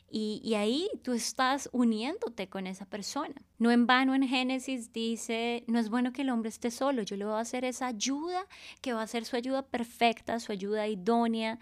[0.08, 3.34] Y, y ahí tú estás uniéndote con esa persona.
[3.58, 7.16] No en vano en Génesis dice, no es bueno que el hombre esté solo, yo
[7.16, 8.46] le voy a hacer esa ayuda
[8.80, 11.58] que va a ser su ayuda perfecta, su ayuda idónea.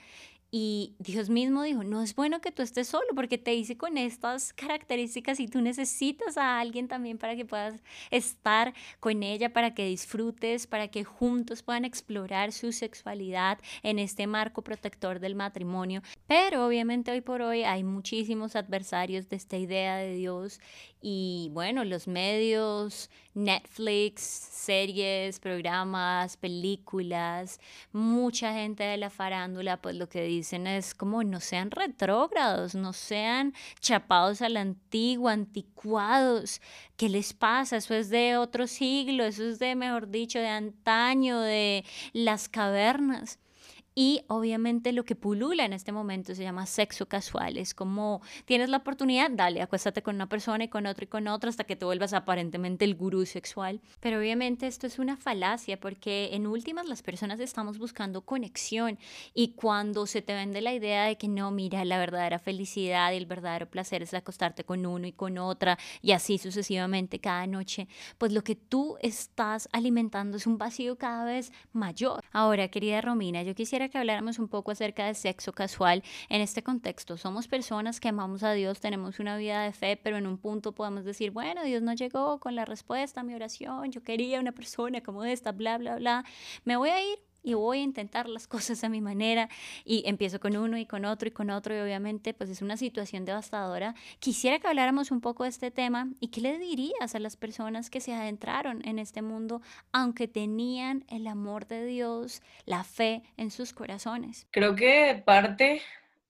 [0.56, 3.98] Y Dios mismo dijo, no es bueno que tú estés solo porque te hice con
[3.98, 9.74] estas características y tú necesitas a alguien también para que puedas estar con ella, para
[9.74, 16.02] que disfrutes, para que juntos puedan explorar su sexualidad en este marco protector del matrimonio.
[16.28, 20.60] Pero obviamente hoy por hoy hay muchísimos adversarios de esta idea de Dios
[21.00, 27.60] y bueno, los medios, Netflix, series, programas, películas,
[27.92, 32.92] mucha gente de la farándula, pues lo que dicen es como no sean retrógrados, no
[32.92, 36.60] sean chapados a la antigua, anticuados.
[36.96, 37.76] ¿Qué les pasa?
[37.76, 43.38] Eso es de otro siglo, eso es de, mejor dicho, de antaño, de las cavernas.
[43.94, 47.56] Y obviamente lo que pulula en este momento se llama sexo casual.
[47.56, 51.28] Es como tienes la oportunidad, dale, acuéstate con una persona y con otra y con
[51.28, 53.80] otra hasta que te vuelvas aparentemente el gurú sexual.
[54.00, 58.98] Pero obviamente esto es una falacia porque en últimas las personas estamos buscando conexión
[59.32, 63.16] y cuando se te vende la idea de que no, mira, la verdadera felicidad y
[63.16, 67.86] el verdadero placer es acostarte con uno y con otra y así sucesivamente cada noche,
[68.18, 72.23] pues lo que tú estás alimentando es un vacío cada vez mayor.
[72.36, 76.64] Ahora, querida Romina, yo quisiera que habláramos un poco acerca del sexo casual en este
[76.64, 77.16] contexto.
[77.16, 80.72] Somos personas que amamos a Dios, tenemos una vida de fe, pero en un punto
[80.72, 84.50] podemos decir, bueno, Dios no llegó con la respuesta a mi oración, yo quería una
[84.50, 86.24] persona como esta, bla, bla, bla.
[86.64, 89.48] Me voy a ir y voy a intentar las cosas a mi manera
[89.84, 92.76] y empiezo con uno y con otro y con otro y obviamente pues es una
[92.76, 93.94] situación devastadora.
[94.18, 97.90] Quisiera que habláramos un poco de este tema y qué le dirías a las personas
[97.90, 99.60] que se adentraron en este mundo
[99.92, 104.46] aunque tenían el amor de Dios, la fe en sus corazones.
[104.50, 105.82] Creo que parte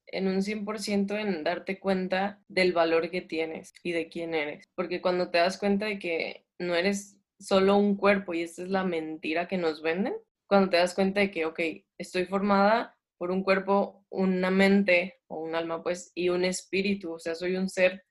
[0.06, 5.00] en un 100% en darte cuenta del valor que tienes y de quién eres, porque
[5.00, 8.84] cuando te das cuenta de que no eres solo un cuerpo y esta es la
[8.84, 10.14] mentira que nos venden,
[10.48, 11.60] cuando te das cuenta de que, ok,
[11.98, 17.18] estoy formada por un cuerpo, una mente o un alma, pues, y un espíritu, o
[17.18, 18.04] sea, soy un ser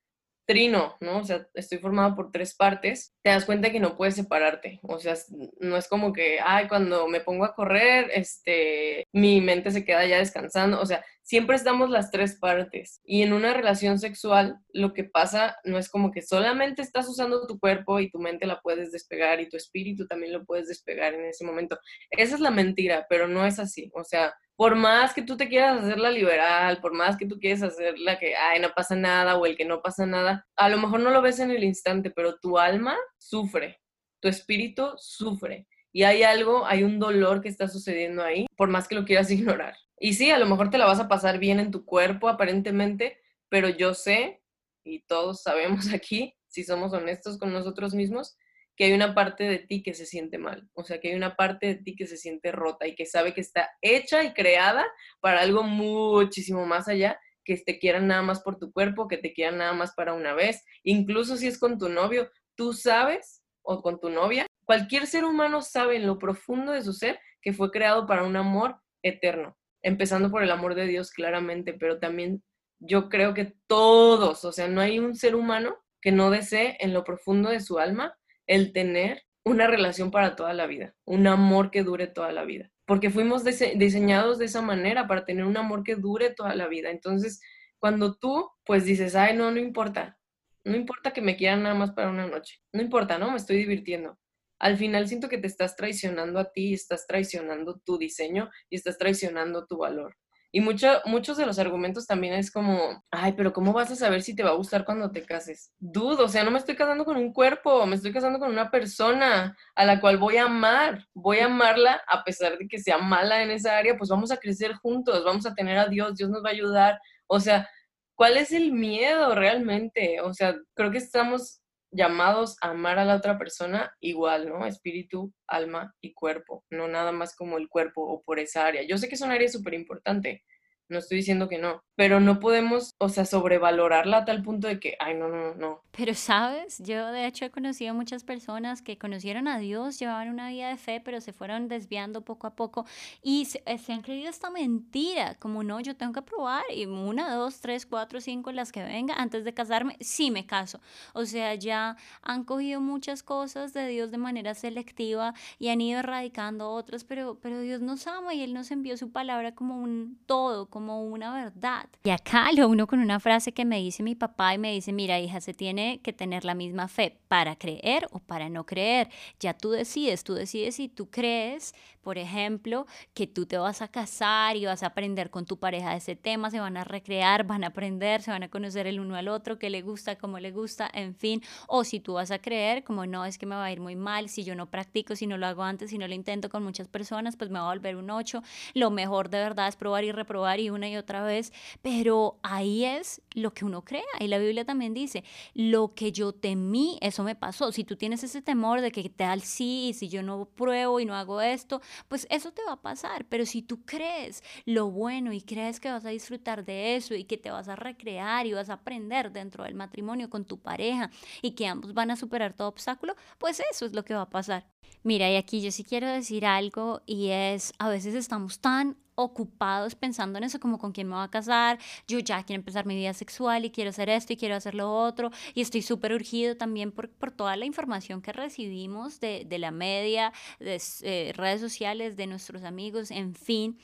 [0.46, 1.20] trino, ¿no?
[1.20, 5.00] O sea, estoy formada por tres partes, te das cuenta que no puedes separarte, o
[5.00, 5.16] sea,
[5.60, 10.06] no es como que, ay, cuando me pongo a correr, este, mi mente se queda
[10.06, 13.02] ya descansando, o sea, siempre estamos las tres partes.
[13.04, 17.48] Y en una relación sexual, lo que pasa no es como que solamente estás usando
[17.48, 21.14] tu cuerpo y tu mente la puedes despegar y tu espíritu también lo puedes despegar
[21.14, 21.80] en ese momento.
[22.12, 25.50] Esa es la mentira, pero no es así, o sea, por más que tú te
[25.50, 28.96] quieras hacer la liberal, por más que tú quieras hacer la que, ay, no pasa
[28.96, 31.64] nada o el que no pasa nada, a lo mejor no lo ves en el
[31.64, 33.82] instante, pero tu alma sufre,
[34.20, 35.68] tu espíritu sufre.
[35.92, 39.32] Y hay algo, hay un dolor que está sucediendo ahí, por más que lo quieras
[39.32, 39.76] ignorar.
[40.04, 43.22] Y sí, a lo mejor te la vas a pasar bien en tu cuerpo, aparentemente,
[43.48, 44.44] pero yo sé,
[44.84, 48.36] y todos sabemos aquí, si somos honestos con nosotros mismos,
[48.76, 51.38] que hay una parte de ti que se siente mal, o sea, que hay una
[51.38, 54.86] parte de ti que se siente rota y que sabe que está hecha y creada
[55.22, 59.32] para algo muchísimo más allá, que te quieran nada más por tu cuerpo, que te
[59.32, 63.82] quieran nada más para una vez, incluso si es con tu novio, tú sabes, o
[63.82, 67.72] con tu novia, cualquier ser humano sabe en lo profundo de su ser que fue
[67.72, 72.42] creado para un amor eterno, empezando por el amor de Dios claramente, pero también
[72.80, 76.94] yo creo que todos, o sea, no hay un ser humano que no desee en
[76.94, 78.18] lo profundo de su alma
[78.48, 82.72] el tener una relación para toda la vida, un amor que dure toda la vida,
[82.86, 86.90] porque fuimos diseñados de esa manera para tener un amor que dure toda la vida.
[86.90, 87.42] Entonces,
[87.80, 90.18] cuando tú pues dices, ay, no, no importa,
[90.64, 93.32] no importa que me quieran nada más para una noche, no importa, ¿no?
[93.32, 94.18] Me estoy divirtiendo.
[94.64, 98.98] Al final siento que te estás traicionando a ti, estás traicionando tu diseño y estás
[98.98, 100.16] traicionando tu valor.
[100.54, 104.22] Y mucho, muchos de los argumentos también es como, ay, pero ¿cómo vas a saber
[104.22, 105.74] si te va a gustar cuando te cases?
[105.80, 108.72] Dudo, o sea, no me estoy casando con un cuerpo, me estoy casando con una
[108.72, 113.00] persona a la cual voy a amar, voy a amarla a pesar de que sea
[113.00, 116.30] mala en esa área, pues vamos a crecer juntos, vamos a tener a Dios, Dios
[116.30, 117.02] nos va a ayudar.
[117.28, 117.68] O sea,
[118.16, 120.22] ¿cuál es el miedo realmente?
[120.22, 121.63] O sea, creo que estamos
[121.94, 124.66] llamados a amar a la otra persona igual, ¿no?
[124.66, 128.84] Espíritu, alma y cuerpo, no nada más como el cuerpo o por esa área.
[128.84, 130.44] Yo sé que es un área súper importante,
[130.90, 134.80] no estoy diciendo que no, pero no podemos, o sea, sobrevalorarla a tal punto de
[134.80, 135.82] que, ay, no, no, no.
[135.92, 140.50] Pero sabes, yo de hecho he conocido muchas personas que conocieron a Dios, llevaban una
[140.50, 142.86] vida de fe, pero se fueron desviando poco a poco
[143.22, 147.36] y se, eh, han creído esta mentira, como no, yo tengo que probar y una,
[147.36, 150.80] dos, tres, cuatro, cinco, las que venga antes de casarme, sí me caso.
[151.14, 156.00] O sea, ya han cogido muchas cosas de Dios de manera selectiva y han ido
[156.00, 160.18] erradicando otras, pero, pero Dios nos ama y Él nos envió su palabra como un
[160.26, 161.83] todo, como una verdad.
[162.04, 164.92] Y acá lo uno con una frase que me dice mi papá y me dice,
[164.92, 169.10] mira hija, se tiene que tener la misma fe para creer o para no creer.
[169.40, 173.88] Ya tú decides, tú decides si tú crees, por ejemplo, que tú te vas a
[173.88, 177.46] casar y vas a aprender con tu pareja de ese tema, se van a recrear,
[177.46, 180.40] van a aprender, se van a conocer el uno al otro, qué le gusta, cómo
[180.40, 181.42] le gusta, en fin.
[181.68, 183.96] O si tú vas a creer, como no, es que me va a ir muy
[183.96, 186.64] mal, si yo no practico, si no lo hago antes, si no lo intento con
[186.64, 188.44] muchas personas, pues me va a volver un 8.
[188.74, 192.86] Lo mejor de verdad es probar y reprobar y una y otra vez, pero ahí
[192.86, 194.04] es lo que uno crea.
[194.20, 197.72] Y la Biblia también dice, lo que yo temí, eso me pasó.
[197.72, 201.06] Si tú tienes ese temor de que tal sí, y si yo no pruebo y
[201.06, 203.26] no hago esto, pues eso te va a pasar.
[203.26, 207.26] Pero si tú crees lo bueno y crees que vas a disfrutar de eso y
[207.26, 211.10] que te vas a recrear y vas a aprender dentro del matrimonio con tu pareja
[211.42, 214.30] y que ambos van a superar todo obstáculo, pues eso es lo que va a
[214.30, 214.66] pasar.
[215.04, 219.96] Mira, y aquí yo sí quiero decir algo y es, a veces estamos tan ocupados
[219.96, 222.96] pensando en eso, como con quién me voy a casar, yo ya quiero empezar mi
[222.96, 226.56] vida sexual y quiero hacer esto y quiero hacer lo otro, y estoy súper urgido
[226.58, 231.62] también por, por, toda la información que recibimos de, de la media, de eh, redes
[231.62, 233.78] sociales, de nuestros amigos, en fin,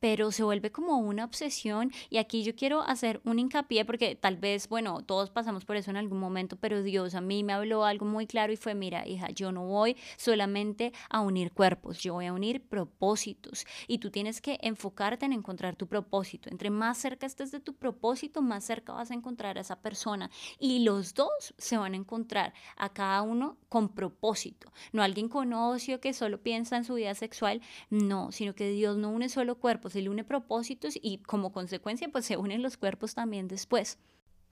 [0.00, 4.36] pero se vuelve como una obsesión y aquí yo quiero hacer un hincapié porque tal
[4.36, 7.84] vez, bueno, todos pasamos por eso en algún momento, pero Dios a mí me habló
[7.84, 12.14] algo muy claro y fue, mira, hija, yo no voy solamente a unir cuerpos, yo
[12.14, 16.50] voy a unir propósitos y tú tienes que enfocarte en encontrar tu propósito.
[16.50, 20.30] Entre más cerca estés de tu propósito, más cerca vas a encontrar a esa persona.
[20.58, 24.72] Y los dos se van a encontrar a cada uno con propósito.
[24.92, 27.60] No alguien con ocio que solo piensa en su vida sexual,
[27.90, 32.24] no, sino que Dios no une solo cuerpos, Él une propósitos y como consecuencia pues
[32.24, 33.98] se unen los cuerpos también después.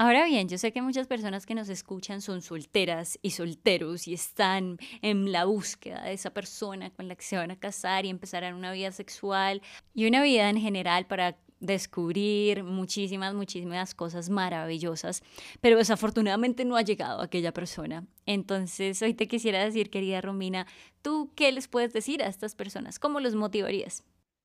[0.03, 4.14] Ahora bien, yo sé que muchas personas que nos escuchan son solteras y solteros y
[4.14, 8.09] están en la búsqueda de esa persona con la que se van a casar y
[8.09, 9.61] empezarán una vida sexual
[9.92, 15.22] y una vida en general para descubrir muchísimas, muchísimas cosas maravillosas,
[15.61, 18.07] pero desafortunadamente no ha llegado aquella persona.
[18.24, 20.66] Entonces, hoy te quisiera decir, querida Romina,
[21.03, 22.98] ¿tú qué les puedes decir a estas personas?
[22.98, 24.03] ¿Cómo los motivarías?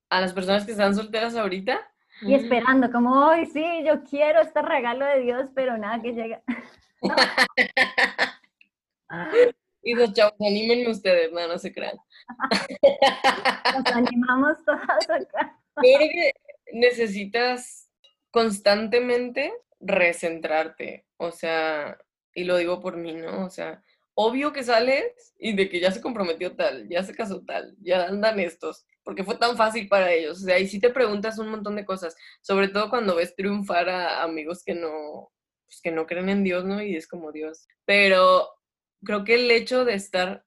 [0.09, 1.79] A las personas que están solteras ahorita,
[2.21, 6.41] y esperando, como, hoy sí, yo quiero este regalo de Dios, pero nada que llega.
[9.83, 11.97] y los chavos, animen ustedes, no, no se crean.
[12.81, 15.59] Nos animamos todas acá.
[15.77, 16.31] Yo creo que
[16.73, 17.91] necesitas
[18.31, 21.97] constantemente recentrarte, o sea,
[22.33, 23.45] y lo digo por mí, ¿no?
[23.45, 27.43] O sea, obvio que sales y de que ya se comprometió tal, ya se casó
[27.45, 30.41] tal, ya andan estos, porque fue tan fácil para ellos.
[30.41, 33.87] O sea, y si te preguntas un montón de cosas, sobre todo cuando ves triunfar
[33.87, 35.31] a amigos que no,
[35.67, 36.81] pues, que no creen en Dios, ¿no?
[36.81, 37.67] Y es como Dios.
[37.85, 38.49] Pero
[39.03, 40.43] creo que el hecho de estar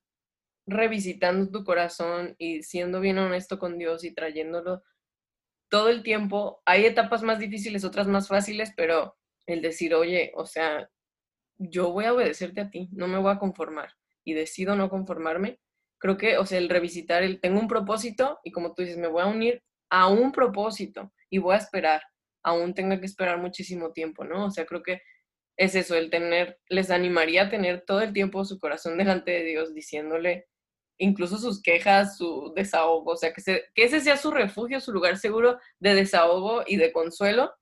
[0.66, 4.82] revisitando tu corazón y siendo bien honesto con Dios y trayéndolo
[5.70, 10.46] todo el tiempo, hay etapas más difíciles, otras más fáciles, pero el decir, oye, o
[10.46, 10.90] sea,
[11.58, 13.94] yo voy a obedecerte a ti, no me voy a conformar
[14.24, 15.60] y decido no conformarme,
[15.98, 19.08] creo que, o sea, el revisitar, el tengo un propósito y como tú dices, me
[19.08, 22.02] voy a unir a un propósito y voy a esperar,
[22.42, 24.46] aún tenga que esperar muchísimo tiempo, ¿no?
[24.46, 25.00] O sea, creo que
[25.56, 29.44] es eso, el tener, les animaría a tener todo el tiempo su corazón delante de
[29.44, 30.46] Dios, diciéndole
[31.00, 35.16] incluso sus quejas, su desahogo, o sea, que, que ese sea su refugio, su lugar
[35.16, 37.52] seguro de desahogo y de consuelo,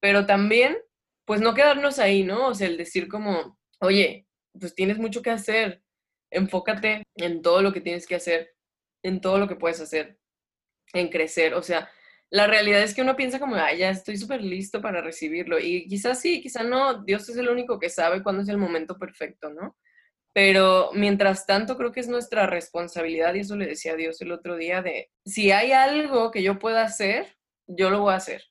[0.00, 0.76] pero también,
[1.24, 2.48] pues no quedarnos ahí, ¿no?
[2.48, 4.26] O sea, el decir como, oye,
[4.58, 5.82] pues tienes mucho que hacer,
[6.30, 8.54] enfócate en todo lo que tienes que hacer,
[9.02, 10.18] en todo lo que puedes hacer,
[10.92, 11.90] en crecer, o sea,
[12.30, 15.58] la realidad es que uno piensa como, ay, ya estoy súper listo para recibirlo.
[15.58, 18.96] Y quizás sí, quizás no, Dios es el único que sabe cuándo es el momento
[18.98, 19.76] perfecto, ¿no?
[20.32, 24.30] Pero mientras tanto creo que es nuestra responsabilidad, y eso le decía a Dios el
[24.30, 28.44] otro día, de si hay algo que yo pueda hacer, yo lo voy a hacer.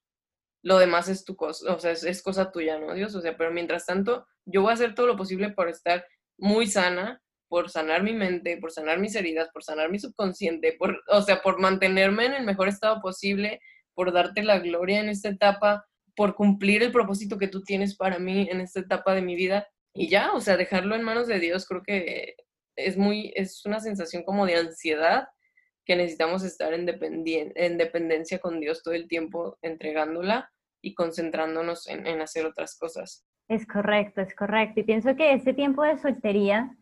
[0.62, 3.16] Lo demás es tu cosa, o sea, es cosa tuya, ¿no, Dios?
[3.16, 6.06] O sea, pero mientras tanto, yo voy a hacer todo lo posible por estar
[6.38, 11.02] muy sana, por sanar mi mente, por sanar mis heridas, por sanar mi subconsciente, por,
[11.08, 13.60] o sea, por mantenerme en el mejor estado posible,
[13.93, 15.86] por darte la gloria en esta etapa,
[16.16, 19.68] por cumplir el propósito que tú tienes para mí en esta etapa de mi vida.
[19.93, 22.36] Y ya, o sea, dejarlo en manos de Dios creo que
[22.76, 25.28] es muy, es una sensación como de ansiedad
[25.86, 32.06] que necesitamos estar en, en dependencia con Dios todo el tiempo, entregándola y concentrándonos en,
[32.06, 33.26] en hacer otras cosas.
[33.50, 34.82] Es correcto, es correcto.
[34.82, 36.78] Y pienso que ese tiempo de soltería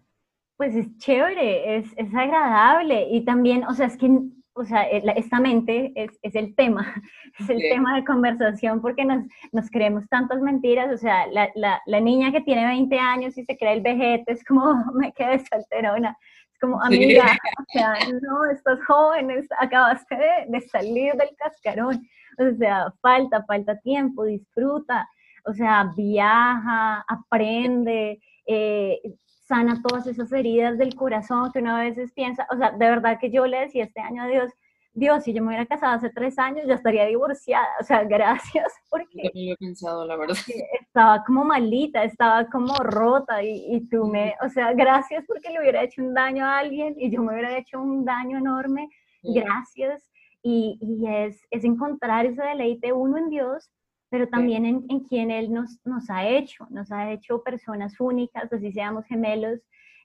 [0.58, 4.10] pues es chévere, es, es, agradable y también, o sea, es que,
[4.54, 6.96] o sea, eh, esta mente es, es el tema,
[7.40, 11.80] es el tema de conversación porque nos, nos creemos tantas mentiras, o sea, la, la,
[11.86, 15.44] la, niña que tiene 20 años y se cree el vejete es como, me quedé
[15.46, 16.18] solterona,
[16.52, 22.02] es como, amiga, o sea, no, estás joven, acabaste de, de salir del cascarón,
[22.40, 25.08] o sea, falta, falta tiempo, disfruta,
[25.46, 29.00] o sea, viaja, aprende, eh,
[29.48, 33.18] sana todas esas heridas del corazón que uno a veces piensa, o sea, de verdad
[33.20, 34.52] que yo le decía este año a Dios,
[34.94, 38.04] Dios, si yo me hubiera casado hace tres años, ya estaría divorciada, o sea,
[38.56, 40.36] gracias, porque yo pensado, la verdad.
[40.82, 45.60] estaba como malita, estaba como rota, y, y, tú me, o sea, gracias porque le
[45.60, 48.90] hubiera hecho un daño a alguien y yo me hubiera hecho un daño enorme,
[49.22, 50.10] gracias,
[50.42, 53.70] y, y es, es encontrar ese deleite uno en Dios,
[54.10, 58.52] pero también en, en, quien Él nos, nos ha hecho, nos ha hecho personas únicas,
[58.52, 59.60] así seamos gemelos,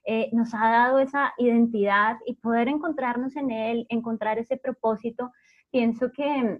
[0.05, 5.31] eh, nos ha dado esa identidad y poder encontrarnos en Él, encontrar ese propósito,
[5.71, 6.59] pienso que,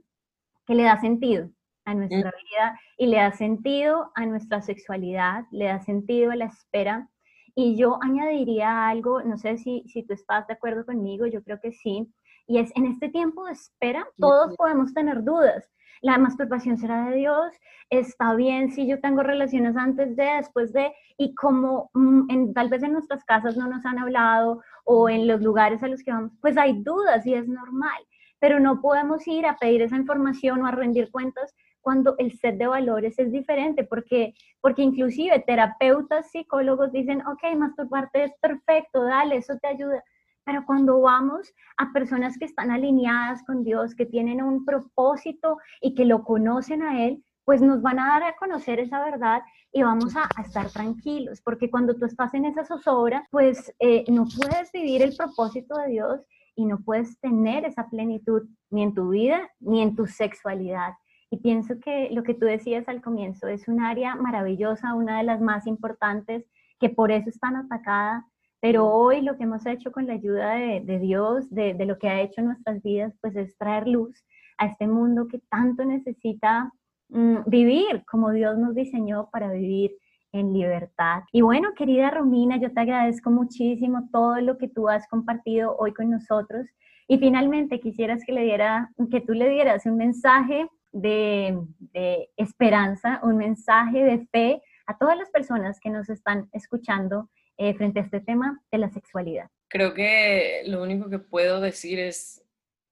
[0.66, 1.50] que le da sentido
[1.86, 2.44] a nuestra mm.
[2.50, 7.10] vida y le da sentido a nuestra sexualidad, le da sentido a la espera.
[7.56, 11.60] Y yo añadiría algo, no sé si, si tú estás de acuerdo conmigo, yo creo
[11.60, 12.12] que sí,
[12.48, 15.70] y es en este tiempo de espera, todos podemos tener dudas.
[16.02, 17.54] La masturbación será de Dios,
[17.90, 22.68] está bien si yo tengo relaciones antes de, después de, y como mm, en, tal
[22.68, 26.12] vez en nuestras casas no nos han hablado o en los lugares a los que
[26.12, 28.04] vamos, pues hay dudas y es normal,
[28.40, 32.58] pero no podemos ir a pedir esa información o a rendir cuentas cuando el set
[32.58, 39.38] de valores es diferente, porque, porque inclusive terapeutas, psicólogos dicen, ok, masturbarte es perfecto, dale,
[39.38, 40.04] eso te ayuda
[40.46, 45.96] pero cuando vamos a personas que están alineadas con Dios, que tienen un propósito y
[45.96, 49.42] que lo conocen a Él, pues nos van a dar a conocer esa verdad
[49.72, 54.26] y vamos a, estar tranquilos, porque cuando tú estás en esa zozobra, pues eh, no
[54.26, 56.22] puedes vivir el propósito de Dios
[56.56, 60.94] y no puedes tener esa plenitud ni en tu vida ni en tu sexualidad.
[61.32, 65.24] Y pienso que lo que tú decías al comienzo es un área maravillosa, una de
[65.24, 66.46] las más importantes,
[66.80, 68.28] que por eso es tan atacada,
[68.64, 72.22] pero hoy lo que hemos hecho con la ayuda de, Dios, de, lo que ha
[72.22, 74.24] hecho en nuestras vidas, pues es traer luz
[74.58, 76.72] a este mundo que tanto necesita
[77.10, 79.92] mm, vivir como Dios nos diseñó para vivir
[80.32, 81.24] en libertad.
[81.34, 85.94] Y bueno, querida Romina, yo te agradezco muchísimo todo lo que tú has compartido hoy
[85.94, 86.66] con nosotros.
[87.10, 93.20] Y finalmente quisieras que, le diera, que tú le dieras un mensaje de, de esperanza,
[93.24, 97.28] un mensaje de fe a todas las personas que nos están escuchando
[97.58, 99.50] eh, frente a este tema de la sexualidad?
[99.70, 102.44] Creo que lo único que puedo decir es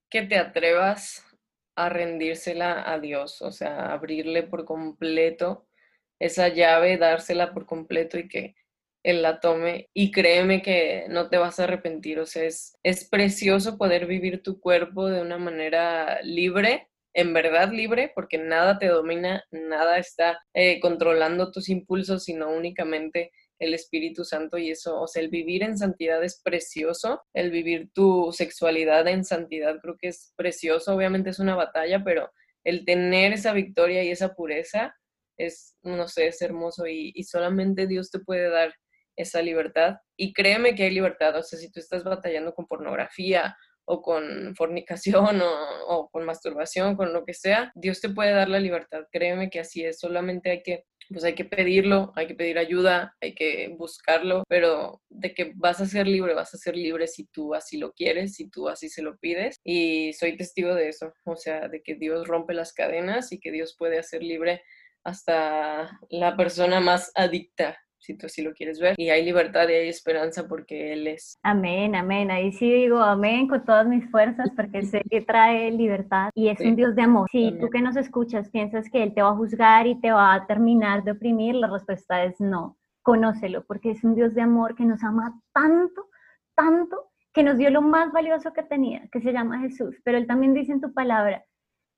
[0.09, 1.25] que te atrevas
[1.75, 5.67] a rendírsela a Dios, o sea, abrirle por completo
[6.19, 8.55] esa llave, dársela por completo y que
[9.03, 9.89] Él la tome.
[9.93, 14.43] Y créeme que no te vas a arrepentir, o sea, es, es precioso poder vivir
[14.43, 20.39] tu cuerpo de una manera libre, en verdad libre, porque nada te domina, nada está
[20.53, 23.31] eh, controlando tus impulsos, sino únicamente
[23.61, 27.91] el Espíritu Santo y eso, o sea, el vivir en santidad es precioso, el vivir
[27.93, 32.31] tu sexualidad en santidad creo que es precioso, obviamente es una batalla, pero
[32.63, 34.95] el tener esa victoria y esa pureza
[35.37, 38.73] es, no sé, es hermoso y, solamente Dios te puede dar
[39.15, 39.97] esa libertad.
[40.17, 43.55] Y créeme que hay libertad, o sea, si tú estás batallando con pornografía
[43.85, 48.49] o con fornicación o, o, con masturbación, con lo que sea, Dios te puede dar
[48.49, 49.03] la libertad.
[49.11, 53.15] Créeme que así es, solamente hay que pues hay que pedirlo, hay que pedir ayuda,
[53.21, 57.25] hay que buscarlo, pero de que vas a ser libre, vas a ser libre si
[57.25, 59.57] tú así lo quieres, si tú así se lo pides.
[59.63, 63.51] Y soy testigo de eso, o sea, de que Dios rompe las cadenas y que
[63.51, 64.61] Dios puede hacer libre
[65.03, 68.95] hasta la persona más adicta si tú así lo quieres ver.
[68.97, 71.37] Y hay libertad y hay esperanza porque Él es.
[71.43, 72.31] Amén, amén.
[72.31, 76.59] Ahí sí digo amén con todas mis fuerzas porque sé que trae libertad y es
[76.59, 77.29] un Dios de amor.
[77.31, 80.33] Si tú que nos escuchas piensas que Él te va a juzgar y te va
[80.33, 82.77] a terminar de oprimir, la respuesta es no.
[83.03, 86.09] Conócelo porque es un Dios de amor que nos ama tanto,
[86.55, 89.95] tanto, que nos dio lo más valioso que tenía, que se llama Jesús.
[90.03, 91.45] Pero Él también dice en tu palabra,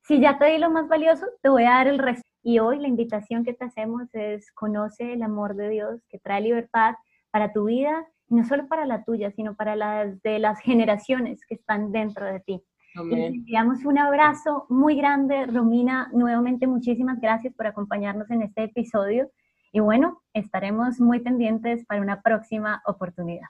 [0.03, 2.23] si ya te di lo más valioso, te voy a dar el resto.
[2.43, 6.41] Y hoy la invitación que te hacemos es conoce el amor de Dios que trae
[6.41, 6.95] libertad
[7.31, 11.39] para tu vida, y no solo para la tuya, sino para las de las generaciones
[11.47, 12.61] que están dentro de ti.
[12.95, 13.33] Amén.
[13.33, 16.09] Enviamos un abrazo muy grande, Romina.
[16.13, 19.31] Nuevamente, muchísimas gracias por acompañarnos en este episodio.
[19.71, 23.47] Y bueno, estaremos muy pendientes para una próxima oportunidad.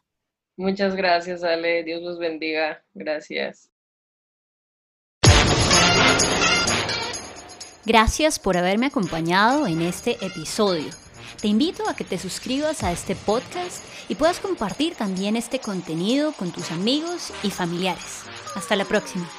[0.55, 1.83] Muchas gracias, Ale.
[1.83, 2.83] Dios los bendiga.
[2.93, 3.72] Gracias.
[7.85, 10.89] Gracias por haberme acompañado en este episodio.
[11.41, 16.31] Te invito a que te suscribas a este podcast y puedas compartir también este contenido
[16.31, 18.23] con tus amigos y familiares.
[18.55, 19.29] Hasta la próxima.